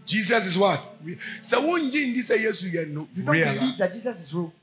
[0.05, 3.07] jesus is what sɛ wongye ndi sɛ yesu yɛ no.
[3.15, 3.53] You don't real.
[3.53, 4.53] believe that jesus is real.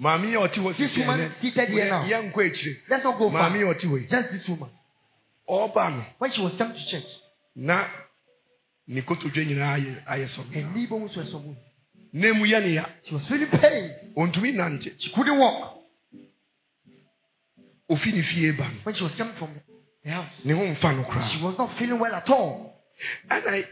[0.00, 2.02] Maame a ɔte hɔ This sisi woman seated here now.
[2.04, 3.50] ɛnɛ yɛnkɔ akyire let's not go far.
[3.50, 4.70] Maame a ɔte hɔ yi just this woman.
[5.48, 7.06] Ɔba no when she was come to church.
[7.56, 7.84] Na
[8.86, 11.42] ne kotodwe nyinaa ayɛ ayɛ her sɔm knee bones were so
[12.12, 12.86] na mu yɛ ne ya.
[13.02, 13.90] She was feeling pain.
[14.16, 14.92] Ɔntumi nante.
[14.98, 15.74] She couldn't walk.
[17.90, 19.50] Ofi ne fie ba no when she was coming from
[20.04, 22.74] the house ne ho mfa no she was not feeling well at all
[23.30, 23.66] ɛna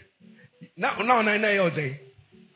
[0.77, 1.97] na na ɔnan na yɛ ɔdɛn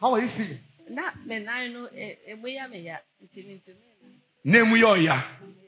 [0.00, 3.46] how are you feeling na me nan eh, eh, no e- emu me ya nti
[3.46, 3.85] mi ntumi
[4.44, 5.24] na na mu yɛ ɔya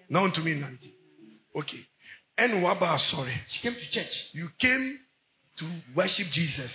[0.08, 0.90] na ɔntumi nante
[1.54, 1.86] okay
[2.38, 3.34] And waba sorry.
[3.48, 4.28] She came to church.
[4.32, 4.98] You came
[5.56, 6.74] to worship Jesus.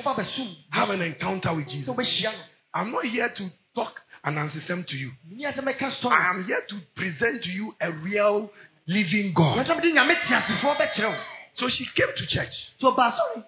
[0.69, 1.93] Have an encounter with Jesus.
[1.95, 2.39] bẹ ṣìyà no.
[2.73, 5.11] I'm not here to talk an answer to you.
[5.29, 6.15] Ní ẹsẹ̀ mẹ́ka story.
[6.15, 8.51] I am here to present to you a real
[8.87, 9.57] living God.
[9.57, 11.15] Yẹ́sẹ̀ mi di nyàmé tí àsìfọ́ bẹ́ kyerẹ́ o.
[11.53, 13.43] So she came to church bá sọ̀rọ̀.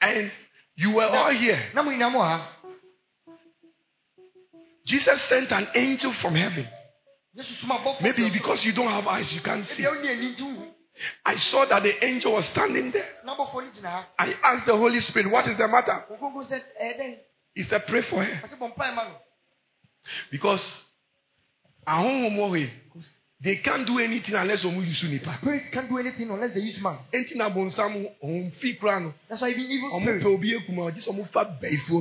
[0.00, 0.30] and
[0.76, 1.70] you were all here.
[1.74, 2.50] Na mo nyinaa mu wɔ ha.
[4.84, 6.66] Jesus sent an angel from heaven.
[7.36, 9.82] Yesu suma bɔ fún Maybe because you don't have eyes, you can't see.
[9.82, 10.70] ẹ̀wọ̀n ní ẹni tí wù.
[11.26, 13.08] I saw that the angel was standing there.
[13.24, 14.06] N'abɔfo ni gyina ha.
[14.18, 16.04] I asked the Holy Spirit, What is the matter?
[16.10, 17.18] Ogogo sɛ eh, ɛyɛ dɛn.
[17.54, 18.46] He said, Pray for her.
[18.46, 19.06] Ɔsɛ bɔ mpa ẹ̀ ma.
[20.30, 20.80] Because
[23.42, 25.32] ahonhom wɔ hɔ yi, they can't do anything unless wɔn use nipa.
[25.34, 26.98] Spirit can't do anything unless they use man.
[27.12, 30.22] Enti na bonsam wɔn fi kura no, That's why even evil spirit.
[30.22, 31.44] pɛ obi ekuma sɛ wɔn fa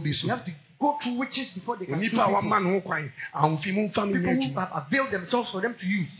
[0.03, 0.27] bi so.
[0.27, 2.41] You have to go through witches before they can Onipa a people.
[2.41, 5.75] wama ne ho kwan, ahomfi mu nfa no People who have availed themselves for them
[5.75, 6.11] to use.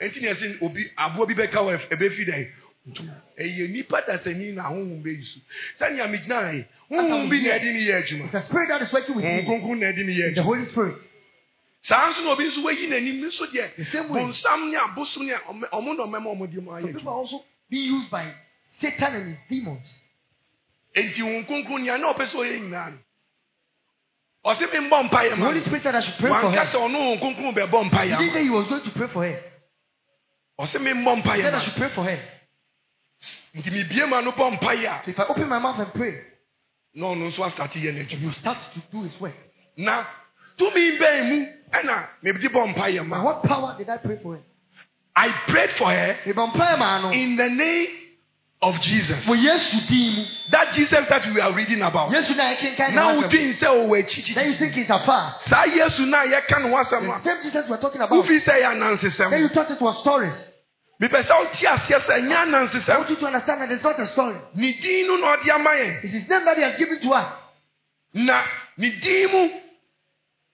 [0.00, 2.48] Enti na ɛsɛ obi aboɔ bi bɛka wɔ ɛbɛfi dɛ.
[3.38, 5.40] Ɛyɛ nipa dasani na ahonhom bɛ yi so.
[5.78, 6.64] Sani ami gyina yi,
[7.28, 8.30] bi na ɛde ne yɛ adwuma.
[8.32, 10.42] the spirit that is working with kronkron na yɛ The.
[10.42, 10.96] Holy Spirit.
[11.82, 14.08] Saa nso na obi nso wayi n'anim nso deɛ.
[14.08, 15.32] Bonsam ne abosom ne
[15.72, 17.42] ɔmo na ɔmɛma ɔmo de ɔmo ayɛ adwuma.
[17.70, 18.34] being used by
[18.80, 19.98] Satan and his demons.
[20.94, 22.98] Kronkron nea na ɔpɛ sɛ ɔyɛ nyinaa no.
[24.44, 25.46] Ɔsɛ mi mbɔ mpaeɛ The ma.
[25.46, 26.78] Holy Spirit said I should pray for Wanka her.
[26.78, 28.32] sɛ ɔno honhom kronkron bɛbɔ He ama.
[28.32, 29.42] say he was going to pray for her.
[30.60, 31.64] Ɔsɛ mi mbɔ He mpaeɛ said I ma.
[31.64, 32.20] should pray for her.
[33.54, 35.04] Nti mi bie ma no bɔ mpaeɛ a.
[35.04, 36.20] So if I open my mouth and pray,
[36.94, 39.34] na ɔno nso asate yɛ n'adwuma will start to do his work.
[39.76, 40.04] na
[40.60, 44.34] tumi bɛn mu ɛna mebidi bɔ mpaeɛ By ma what power did I pray for
[44.34, 44.42] her?
[45.16, 47.88] i prayed for her If I'm praying, man, in the name
[48.62, 50.26] of jesus for Yesu dimu.
[50.50, 53.66] that jesus that we are reading about Yesu na yɛken kan na na wodin sɛ
[53.88, 55.34] ɔwɔ Then you think it's afar.
[55.40, 58.10] saa yesu na yɛka no ho asɛm The same Jesus we're talking about.
[58.22, 60.34] wofi sɛ yɛ Then anansesɛm you thought it was stories.
[61.00, 64.06] mepɛ sɛ wote aseɛ sɛ ɛnyɛ I want you to understand that it's not a
[64.06, 64.36] story.
[64.54, 67.10] ne din no na ɔde ama yɛn It's his name that he has given to
[67.14, 67.32] us.
[68.12, 68.42] na
[68.76, 69.48] ne din mu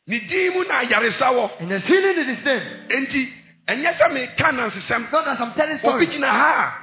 [0.07, 2.62] ne din mu na ayaresa wɔ And there's healing in his name.
[2.88, 3.33] enti
[3.69, 6.09] ɛnyɛ sɛ meka anansesɛm It's not as I'm telling obi stories.
[6.14, 6.79] gyina ha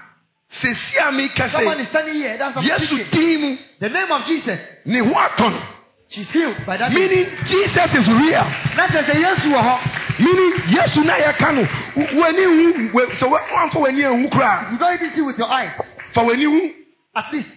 [0.51, 2.37] a sesi a meka Someone sɛ is standing here.
[2.37, 3.09] That's what I'm yesu speaking.
[3.11, 4.59] din mu The name of Jesus.
[4.85, 5.61] ne ho atɔ no
[6.09, 7.09] She's healed by that name.
[7.09, 10.19] meaning jesus is real Not just a Yesu wɔ hɔ.
[10.19, 11.63] meaning yesu na yɛka no
[11.95, 15.37] w- w'ani hu w- sɛ wa- woamfa w'ani anhu koraa You don't even see with
[15.39, 15.71] your eyes.
[16.11, 16.73] fa w'ani hu
[17.15, 17.47] At least.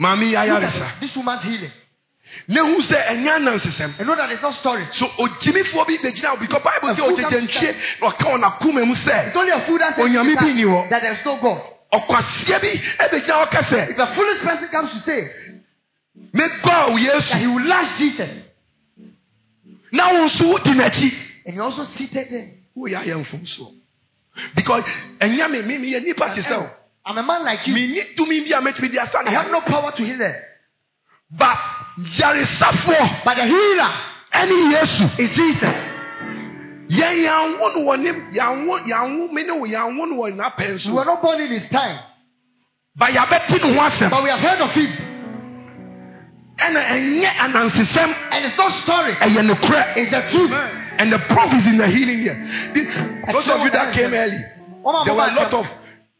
[0.00, 1.72] maame yi Look ayaresa at this woman's healing.
[2.48, 4.86] Ne hu sɛ ɛnyɛ anansesɛm And know that it's not story.
[4.92, 8.86] so ogyimifoɔ bi bɛgyina wo because bible sɛ A fool ɔgyegyɛntwie na ɔka wɔ n'akoma
[8.86, 10.88] mu It's sɛ only a fool that says Onyame bi ni hɔ.
[10.90, 11.62] that there's no God.
[11.92, 15.30] ɔkwaseɛ bi ɛbɛgyina hɔ ka sɛ If a foolish person comes to say
[16.34, 18.30] megɔa wo that yesu he will lash Jesus,
[19.92, 21.12] na wo nso wodi n'akyi
[21.46, 22.50] and you're also seated there.
[22.76, 23.72] woyɛ ayɛ mfomsoɔ
[24.54, 24.84] because
[25.20, 26.70] ɛnya me me meyɛ nnipa te sɛ wo
[27.06, 27.74] I'm a man like you.
[27.74, 30.16] menni tumi bi a mɛtumi de asa I ne have ha no power to heal
[30.16, 30.42] her.
[31.30, 31.58] ba
[31.98, 33.90] yaresafoɔ But the healer
[34.32, 35.10] ɛne yesu.
[35.18, 35.74] is Jesus.
[36.88, 40.78] yɛn yɛnwo no wɔ ne yɛnwo yɛnwo me ne wo yɛnwo no wɔ n'apɛn We
[40.78, 41.98] so were not born in his time,
[42.96, 44.90] ba yɛabɛte ne ho asɛm but we have heard of him.
[46.58, 50.52] ɛna ɛnyɛ anansesɛm And it's not story, ɛyɛ nokorɛ it's the truth.
[50.98, 53.24] and the proof is in the healing here.
[53.32, 54.38] Those of you that came early
[55.04, 55.66] there were a lot of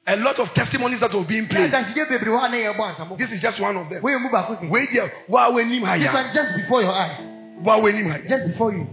[0.06, 4.18] a lot of testimonies that were being played this is just one of them Wait.
[4.20, 7.18] This there wa w'anim ha ya one just before your eyes,
[7.62, 8.86] wa w'anim ha ya just before you.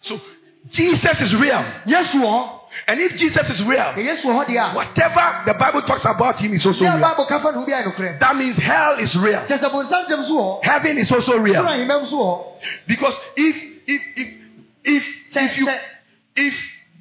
[0.00, 0.20] so
[0.68, 2.62] jesus is real Yes, you are.
[2.88, 4.74] and if jesus is real Yes, you are.
[4.74, 8.18] Whatever the bible talks about him is also real Bible cover no be no kre.
[8.18, 10.60] that means hell is real Just a bonsan jem so.
[10.62, 11.62] heaven is also real
[12.86, 14.36] because if if if
[14.84, 15.04] if
[15.36, 15.68] if you
[16.36, 16.54] if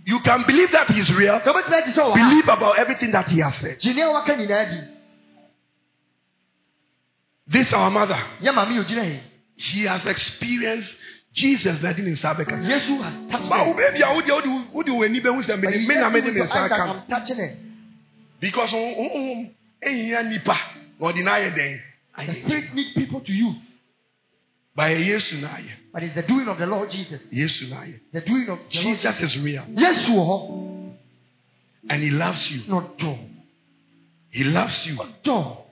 [0.07, 2.13] you can believe that he is real So bet let so.
[2.13, 4.79] believe about everything that he has said Jine wa kan nyina di.
[7.47, 9.19] this our mother Ya mami yo jine he.
[9.57, 10.95] she has experienced
[11.33, 13.73] jesus na di ne nsa bɛka Yesu has touched wo her.
[13.73, 16.25] baabi a wode wode wode w'ani bɛhu sɛ But mede you me na just mede
[16.25, 17.57] with me your nsa eyes that aka no I'm touching it.
[18.39, 19.49] because honhom
[19.83, 20.57] ɛhia nipa
[20.99, 21.79] na ɔde no ayɛ dɛn
[22.27, 23.57] The spirit need people to use.
[24.77, 27.19] bayɛ yesu na ayɛ But it's the doing of the Lord Jesus.
[27.33, 30.45] yesu na ayɛ The doing of the Lord jesus is real Yes, you are.
[31.89, 33.17] and he loves you Not door.
[34.29, 35.65] he loves you Door.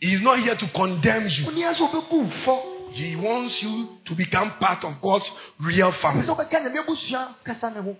[0.00, 2.86] he is not here to condemn you Oni aso be bu fo.
[2.92, 7.34] he wants you to become part of god's real family So be kan me busua
[7.42, 7.96] kasa ne ho.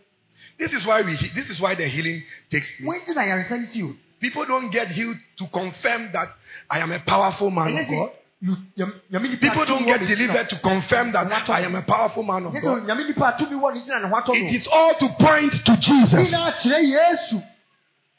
[0.59, 3.67] this is why we this is why the healing takes place When na yaresa ni
[3.67, 3.83] si
[4.21, 6.29] people don't get healed to confirm that
[6.71, 8.11] i am a powerful man of god You.
[8.41, 12.87] People don't get delivered to confirm that I am a powerful man of God.
[12.87, 15.77] nyame nipa atumi wɔ ne gyina ne ho atɔ It is all to point to
[15.77, 16.29] Jesus.
[16.29, 17.43] Ina kyerɛ Yesu.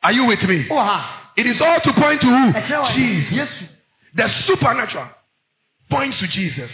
[0.04, 0.68] Are you with me?
[1.38, 2.54] It is all to point to who?
[2.94, 3.64] Jesus.
[4.14, 5.08] The supernatural
[5.90, 6.72] points to Jesus.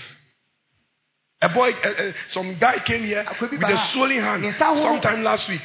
[1.42, 4.76] A boy, uh, uh, some guy came here with a swollen hand Ne nsa ho-
[4.82, 5.62] sometime last week.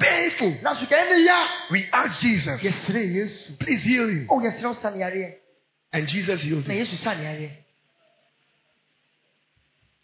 [0.00, 0.56] Painful.
[0.62, 2.60] na sukɛɛ ne ya We asked Jesus,
[3.60, 4.26] please heal him.
[5.92, 6.76] And Jesus healed him.
[6.86, 7.50] yesu sa ne yareɛ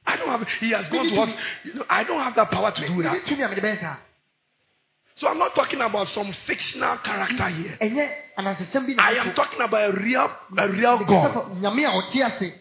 [0.09, 1.35] I don't have, he has gone to us.
[1.65, 3.25] You know, I don't have that power to do that.
[3.25, 3.97] tumi a mede bɛyɛ saa
[5.17, 7.77] So I'm not talking about some fictional character here.
[7.81, 11.61] ɛnyɛ anansesɛm bi na I am talking about a real, a real God.
[11.61, 12.53] nyame a ɔte ase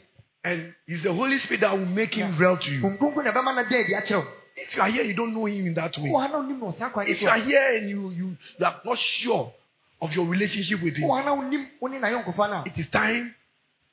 [0.44, 2.82] And it's the Holy Spirit that will make him real to you.
[2.82, 5.46] kronkronkro na ɛbɛma no da adi akyerɛ wo If you are here, you don't know
[5.46, 6.10] him in that way.
[6.10, 8.66] wowɔ ha na wonim no ɔsa kwan If you are here and you, you, you
[8.66, 9.54] are not sure
[10.02, 12.78] of your relationship with him, wowɔ ha na wonim wo ne nayɔnkofa no a it
[12.78, 13.34] is time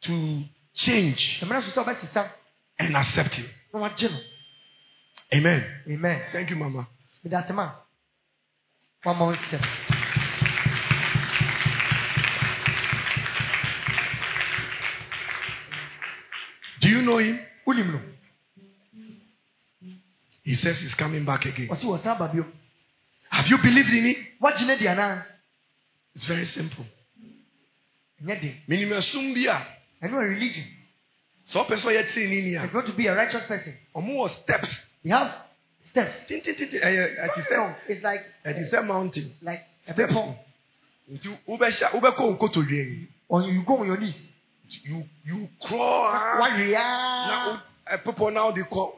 [0.01, 0.43] to
[0.75, 2.31] change mmerɛ so sɛ wobɛsesa
[2.79, 3.47] and accept him.
[3.73, 4.19] na wagye no
[5.35, 5.65] Amen.
[5.89, 6.87] amen Thank you, Mama.
[7.25, 7.75] mede asɛm a
[9.05, 9.61] wama wo nsɛm
[16.81, 17.39] Do you know him?
[20.45, 21.69] He says he's coming back again.
[21.69, 22.45] ɔse wɔ san ba bio
[23.31, 24.17] Have you believed in him?
[24.41, 25.25] woagye no di anaa
[26.15, 26.85] It's very simple.
[28.69, 29.67] Minimum sumbia.
[30.03, 30.65] ɛno a religion
[31.45, 32.71] So person yet saying in here.
[32.73, 34.87] want to be a righteous person Omo was steps.
[35.03, 35.35] you have
[35.91, 39.33] steps it's like it is a mountain.
[39.43, 39.99] like Steps.
[40.13, 40.37] bepɔ
[41.13, 44.15] Nti wobɛhyɛ wobɛkɔ nkoto wie or you go on your knees
[44.85, 46.39] you you crawl
[47.93, 48.93] na wo- ɛpepɔ na wode kɔ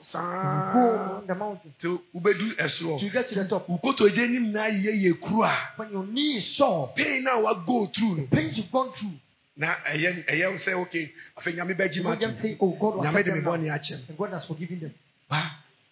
[0.72, 1.74] go on the mountain.
[1.78, 3.66] Till wobɛdu till you get to the top.
[3.68, 7.86] Wokotodwe anim na ayɛ yɛ kuro a when your knee sore pain na wa go
[7.86, 8.16] through.
[8.16, 9.12] no pains you've gone through.
[9.56, 11.12] Na ɛyɛ ɛyɛ sɛ okay.
[11.36, 12.26] Afei nyame bɛgye ma to
[12.60, 14.94] oh nyame de me bɔne akyɛm and God has forgiven them.
[15.28, 15.42] Ba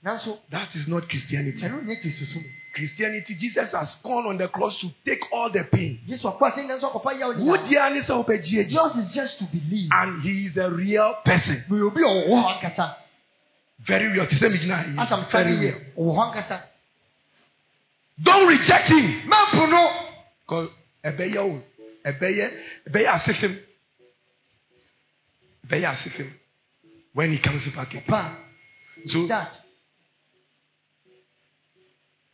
[0.02, 1.60] that is not christianity.
[1.62, 6.00] Ɛno nyɛ kristosom christianity jesus has gone on the cross to take all the pain.
[6.08, 9.14] Yesu akɔ ase nanso akɔfa yaw wo nyinaa deɛ ne sɛ wobɛgye agyi yours is
[9.14, 9.88] just to believe.
[9.92, 11.64] And he is a real person.
[11.68, 12.96] Na obi a ɔwɔ hɔ ankasa
[13.80, 14.26] very real.
[14.26, 14.96] Te sɛ megyina ha yi.
[14.96, 15.74] asam very sane real.
[15.74, 16.62] Yɛ ɔwɔ hɔ ankasa
[18.22, 19.28] don't reject him.
[19.28, 20.08] Mapo no
[20.40, 20.70] Because
[21.04, 21.62] ɛbɛyɛ o
[22.04, 22.50] ɛbɛyɛ
[22.88, 23.58] ɛbɛyɛ asefem
[25.68, 26.32] ɛbɛyɛ asefem
[27.12, 28.02] when he comes back again.
[28.06, 28.36] pa.
[29.06, 29.61] So that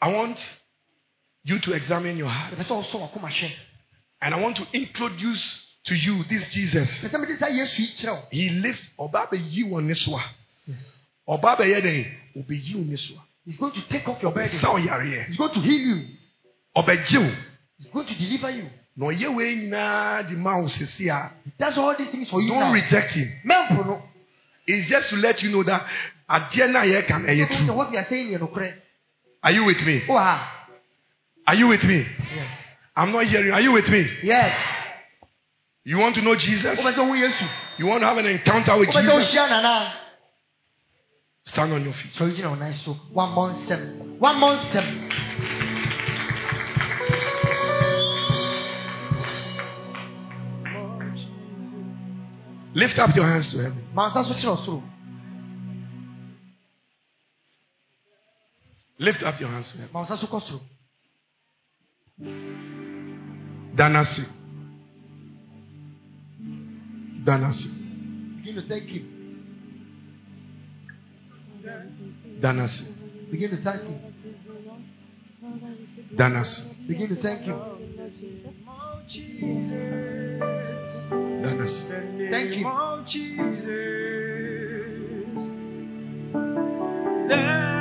[0.01, 0.38] I want
[1.44, 2.55] you to examine your heart.
[2.55, 3.51] Ɛpɛ sɛ ɔsɔ wakoma
[4.20, 6.88] and I want to introduce to you this Jesus.
[7.05, 8.90] pɛ sɛ mede saa yesu yi kyerɛ wo He lives.
[8.99, 10.22] Ɔba bɛyi wɔ ne so a
[11.28, 14.51] ɔba bɛyɛ dɛ ɔbɛyi wɔ ne so a he's going to take off your burden
[14.51, 14.84] he's going
[15.55, 16.07] to heal you.
[17.78, 18.70] He's going to deliver you.
[18.96, 22.42] Na ɔyɛ wei nyinaa de ma wo sisi a he does all these things for
[22.42, 22.72] you don't now.
[22.72, 23.32] reject him.
[23.44, 24.03] no.
[24.66, 25.86] It's just to let you know that
[26.28, 27.66] na yɛ kan ɛyɛ Don't true.
[27.66, 28.74] say what we are saying yɛ nokorɛ
[29.43, 30.01] Are you with me?
[30.01, 30.66] wowɔ ha
[31.47, 32.07] Are you with me?
[32.34, 32.51] yes
[32.97, 33.53] I'm not hearing.
[33.53, 34.07] Are you with me?
[34.22, 34.55] yes
[35.84, 36.78] You want to know Jesus?
[36.80, 39.30] wopɛ sɛ wo yesu You want to have an encounter with Jesus?
[41.45, 42.12] Stand on your feet.
[42.12, 45.99] sɔre gyina wo nan so wammɔ nsɛm wammɔ nsɛm
[52.74, 53.82] Lift up your hands to heaven.
[58.99, 59.92] Lift up your hands to heaven.
[59.92, 60.61] ma nsa so soro
[63.76, 64.24] Danasi.
[67.24, 67.68] Danasi.
[68.38, 69.05] begin to thank him
[72.40, 72.84] Danasi.
[73.30, 73.99] begin to thank him
[76.16, 76.86] Danasi.
[76.88, 77.59] begin to thank him
[81.42, 82.30] Danasi.
[82.30, 82.66] thank him
[87.28, 87.77] There is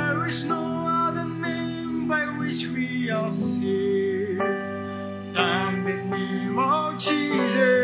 [2.48, 7.77] which we are saved than the name of Jesus.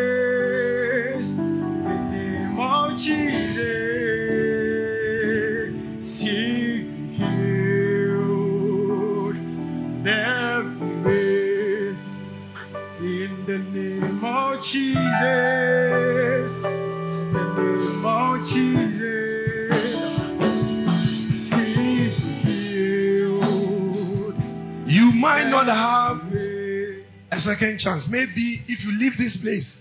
[27.44, 28.08] Second chance.
[28.08, 29.80] Maybe if you leave this place,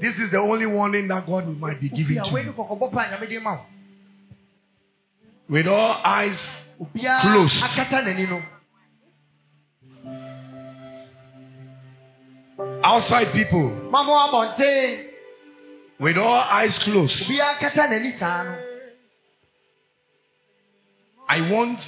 [0.00, 2.52] this is the only warning that God might be giving to you.
[2.52, 3.60] kɔkɔbɔ pa a nyame de ma wo
[5.48, 6.38] With all eyes
[6.80, 7.60] obiara Close.
[7.62, 8.42] akata n'ani no
[12.84, 13.68] outside people,
[16.00, 18.56] with all eyes closed, obiara akata n'ani saa no
[21.28, 21.80] I want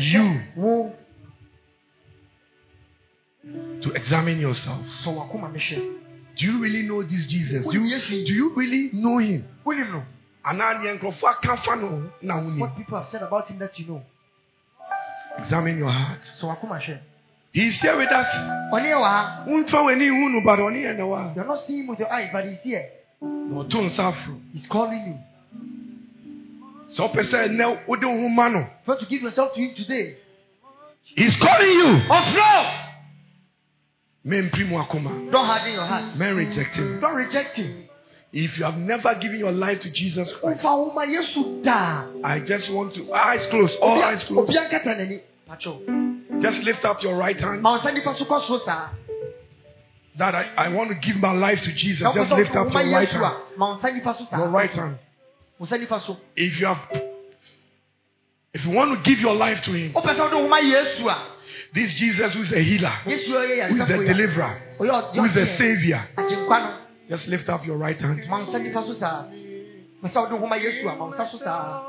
[0.00, 0.40] you
[3.42, 4.84] to examine yourself.
[5.04, 5.98] sɔ wakoma no
[6.36, 7.66] Do you really know this Jesus?
[7.66, 9.46] Do you, do you really know him?
[9.64, 10.02] wonim no
[10.44, 13.78] anaa deɛ nkurɔfoɔ aka fa no na wonim what people have said about him that
[13.78, 14.02] you know.
[15.38, 16.20] Examine your heart.
[16.20, 16.98] Sɔ wakoma hwɛ
[17.52, 18.26] he is here with us.
[18.72, 21.46] Ɔne yɛ wɔ ha womfa w'ani hu no but ɔne yɛ na wɔ you are
[21.46, 22.86] not seeing him with your eyes but he's here.
[23.22, 25.18] A na ɔto nsa aforo he is calling you.
[26.86, 29.54] Sɛ wopɛ sɛ ɛnɛ wode wo ho ma no if you want to give yourself
[29.54, 30.16] to him today?
[31.02, 31.92] He's calling you.
[32.06, 32.89] Mu akoma
[34.24, 36.16] don't harden your heart.
[36.16, 37.00] Men reject him.
[37.00, 37.88] Don't reject him.
[38.32, 42.06] If you have never given your life to jesus christ wofa wo ma yesu daa
[42.22, 44.48] i just want to eyes closed all eyes closed.
[44.48, 45.20] obia nkata n'ani?
[45.48, 47.60] Patwɛ just lift up your right hand.
[47.60, 48.90] Ma wo nsa nifa so kɔ soro saa
[50.16, 52.06] that i, I want to give my life to jesus.
[52.14, 53.36] Just wopɛ sɛ lift wo up ma your right yesu hand.
[53.56, 54.98] A ma wo nsa nifa so your right hand.
[55.58, 56.78] Wo nsa if you have
[58.54, 59.92] if you want to give your life to him
[61.74, 63.88] wopɛ sɛ wode wo ma yesu a this jesus who is a healer who is
[63.88, 66.02] the yɛ deliverer oh, who is the ɔdeɛ savior.
[67.08, 68.24] Just lift up your right hand.
[68.28, 69.24] Ma wo nsa nifa so saa.
[69.24, 71.82] Pɛ sɛ wode wo ma yesu a ma wo nsa so saa.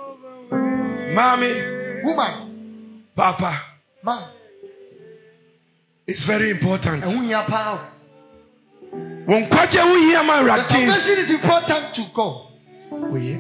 [1.13, 2.03] Mommy.
[2.03, 3.03] Woman.
[3.15, 3.61] Papa.
[4.03, 4.23] Man
[6.07, 7.03] it's very important.
[7.03, 7.79] Ɛho hia paa o.
[9.27, 12.47] Wɔn nkwagye ho hia ma your awurade salvation is important to God.
[12.91, 13.35] Oyɛ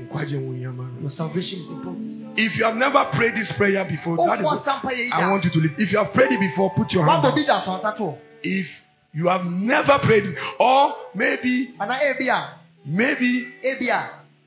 [0.00, 3.84] nkwagye ho hia ma your salvation is important if you have never prayed this prayer
[3.84, 6.40] before oh, that is what i want you to live if you have prayed it
[6.40, 7.34] before put your hand up.
[7.34, 8.66] bí da sọ̀nsá tó if
[9.14, 13.46] you have never prayed it or maybe àná ebi a maybe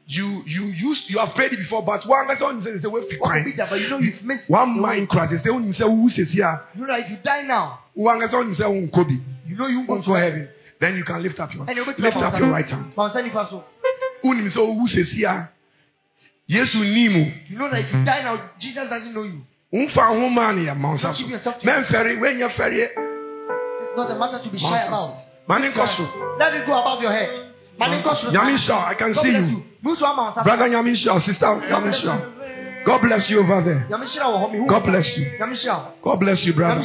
[0.07, 3.01] you you use you have prayed it before but one person only say say wey
[3.09, 5.35] fi wọ́n bọ̀ bí kwan da but you know you've missed one mind cross say
[5.37, 8.39] oh, say onim say wu sesi a you know if you die now one person
[8.39, 9.09] only say wu oh, nko
[9.47, 10.49] you know you won't go heaven.
[10.79, 12.93] Then you can lift up your ẹni o bẹ lift up your right hand.
[12.97, 13.63] Ma ọ̀sán nípa so
[14.23, 14.87] unim sɛ owu
[16.47, 19.41] yesu nim you know that if you die now Jesus doesn't know you.
[19.73, 21.83] Nfa ho maa ne yɛ ma nsa so Don't give yourself to him.
[21.83, 22.89] mɛnfɛre wɛnyɛ fɛreɛ
[23.81, 25.15] it's not a matter to be shy about.
[25.47, 26.03] Ma ne nkɔ so.
[26.39, 27.29] Let it go above your head.
[27.77, 29.41] Ma sùn nyame nhyira i can God see you.
[29.41, 29.63] you.
[29.83, 32.83] Musu ama ọ̀sán brother nyame nhyira sister nyame nhyira.
[32.85, 33.85] God bless you over there.
[33.89, 35.25] Nyame hyira wọ̀ hɔ god bless you.
[36.03, 36.81] God bless you brother.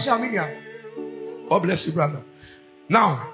[1.49, 2.21] God bless you brother.
[2.89, 3.27] Now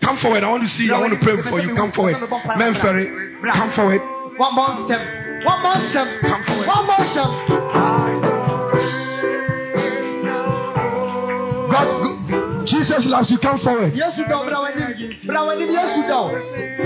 [0.00, 0.42] come forward.
[0.42, 0.94] I want to see you.
[0.94, 1.74] I want to pray for you.
[1.74, 2.16] Come forward.
[2.16, 4.02] Mɛnfɛre come forward
[4.38, 5.02] wọ́n more step.
[5.44, 6.08] One more step.
[6.30, 6.66] come forward.
[6.68, 7.30] Wọ́n bọ̀ nsẹ́m.
[11.72, 13.38] god go- jesus loves you.
[13.38, 13.92] Come forward.
[13.94, 14.90] Yesu dɔ brawanim
[15.28, 16.20] brawanim Yesu dɔ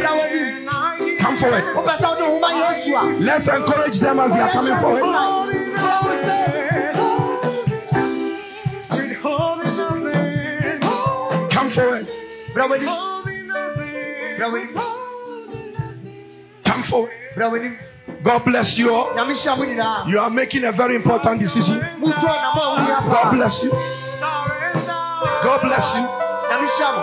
[0.01, 1.65] brawanim come forward.
[1.77, 2.91] O bɛ sɛ o de o ma Yesu
[3.21, 5.03] let's encourage them as they are coming forward.
[11.51, 12.07] Come forward.
[16.65, 17.11] Come forward
[18.23, 21.81] god bless you all nyame hyia mo nyinaa You are making a very important decision.
[21.99, 23.71] mutu ɔnam a o yɛ God bless you.
[25.43, 26.03] God bless you.
[26.51, 27.03] nyame hyia mo.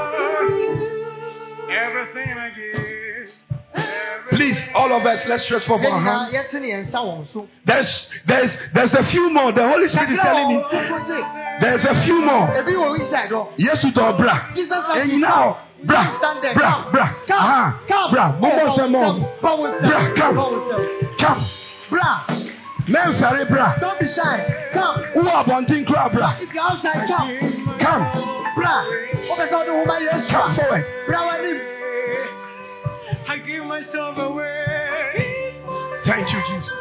[1.69, 2.29] Everything
[4.29, 6.33] Please, all of us, let's stretch forth Yɛn our hands.
[6.33, 7.47] yɛte ne yɛn nsa wɔn so.
[7.65, 9.51] There's, there's, there's a few more.
[9.51, 10.63] The Holy Spirit is telling me
[11.61, 12.47] there's a few more.
[12.47, 13.47] ebi wɔ inside hɔ.
[13.57, 14.33] Yes, to the bra.
[14.95, 17.07] And now, bra, stand bra, ah, come bra.
[17.27, 18.25] come Aha, come bra.
[18.39, 18.99] Momo se mo.
[19.41, 20.37] Bra, nsɛm come.
[21.17, 21.41] Come.
[21.89, 22.25] bra
[22.87, 23.75] Men ferry bra.
[23.79, 26.35] don't be shy come Who are wanting crab bra?
[26.41, 27.29] if you outside come
[27.79, 28.03] Come.
[28.55, 28.83] bra
[29.29, 30.53] o bɛ sɛ o de o ma Yesu Come a.
[30.55, 30.85] forward.
[33.25, 35.55] I give myself away
[36.03, 36.73] Thank you, Jesus.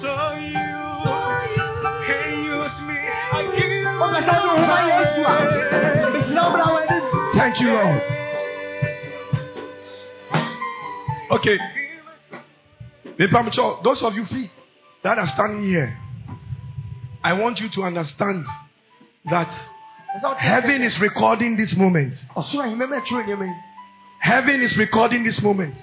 [0.00, 0.08] so
[0.40, 0.56] you
[2.06, 2.96] can use me.
[3.32, 6.01] I give o bɛ
[7.52, 8.02] Thank you, Lord.
[11.32, 11.58] Okay.
[13.84, 14.24] Those of you
[15.02, 15.98] that are standing here,
[17.22, 18.46] I want you to understand
[19.26, 19.52] that
[20.38, 22.14] heaven is recording this moment.
[24.18, 25.74] Heaven is recording this moment.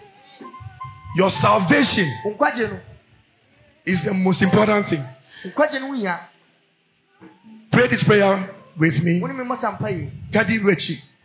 [1.15, 2.11] Your salvation
[3.85, 5.05] is the most important thing.
[7.71, 9.21] Pray this prayer with me.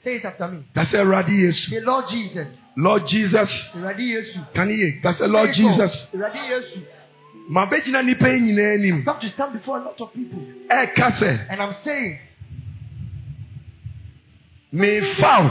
[0.04, 0.64] Say it after me.
[0.74, 1.70] That's a Radi Yesu.
[1.70, 2.46] say lord jesus.
[2.76, 3.70] Lord Jesus.
[3.74, 4.98] awurade yesu Can you?
[5.02, 6.08] That's a Lord Say Jesus.
[6.14, 6.82] awurade yesu
[7.50, 9.04] Mabegyina nipa yi nyinaa anim.
[9.06, 10.38] I have to stand before a lot of people.
[10.70, 12.18] Eh, Ɛka sɛ and i'm saying
[14.72, 15.50] mefaw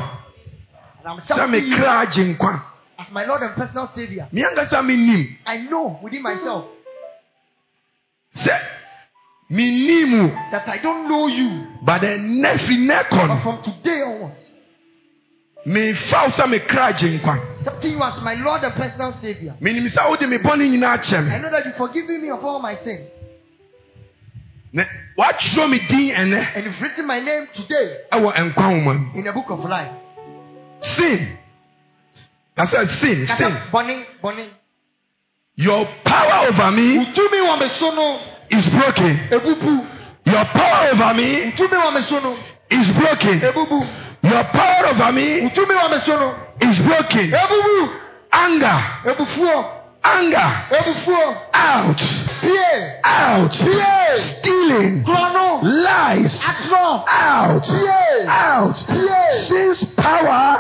[1.03, 2.61] sɛ you mekra agye nkwa.
[2.99, 4.27] as my lord and personal savior.
[4.31, 6.65] Me ankasa menim i know within myself
[8.35, 8.59] sɛ
[9.51, 11.67] menim wo that i don't know you.
[11.83, 14.42] But firi nnɛ kɔ but from today onwards
[15.65, 17.37] mefaw sɛ mekra agye nkwa.
[17.59, 21.31] accepting you as my lord and personal savior Menim sɛ wode me bɔne nyinaa kyɛ
[21.33, 23.07] i know that you've forgiven me of all my sins
[24.73, 24.83] Na
[25.17, 29.19] watwerɛ me din ɛnɛ And you've written my name today ɛwɔ nkwa nwoma mu.
[29.19, 29.91] in the book of life.
[30.81, 31.37] Sin.
[32.57, 33.27] I said sin, sin.
[33.27, 34.47] Kasa bɔne bɔne.
[35.55, 39.15] Your power over me Ntumi wɔ me so no is broken.
[39.29, 39.87] ebubu.
[40.25, 42.35] Your power over me Ntumi wɔ me so no
[42.71, 43.39] is broken.
[43.41, 43.87] ebubu.
[44.23, 47.31] Your power over me me so is broken.
[47.31, 47.99] ebubu.
[48.31, 49.65] Anger, Ebufuo
[50.03, 51.37] anger, ebufuo.
[51.53, 51.97] out,
[52.41, 54.17] Pie out, pie.
[54.17, 57.03] stealing, Kurɔno lies, atorɔ.
[57.07, 58.75] out, Pie out.
[58.87, 59.37] pie.
[59.43, 60.57] Since power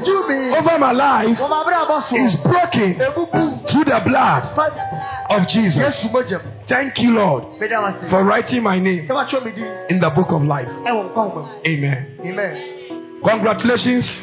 [0.00, 0.56] ntumi.
[0.58, 3.68] over my life Wɔ ma abere is broken Ebubu.
[3.68, 4.44] through the blood
[5.30, 6.04] of Jesus.
[6.04, 6.22] Mu.
[6.66, 7.44] Thank you, Lord,
[8.08, 10.68] for writing my name Sɛ watwerɛ me din in the book of life.
[10.68, 11.60] ɛwɔ nkwa nwoma mu.
[11.66, 12.06] Amen.
[12.24, 12.79] Amen.
[13.22, 14.20] Congratulations.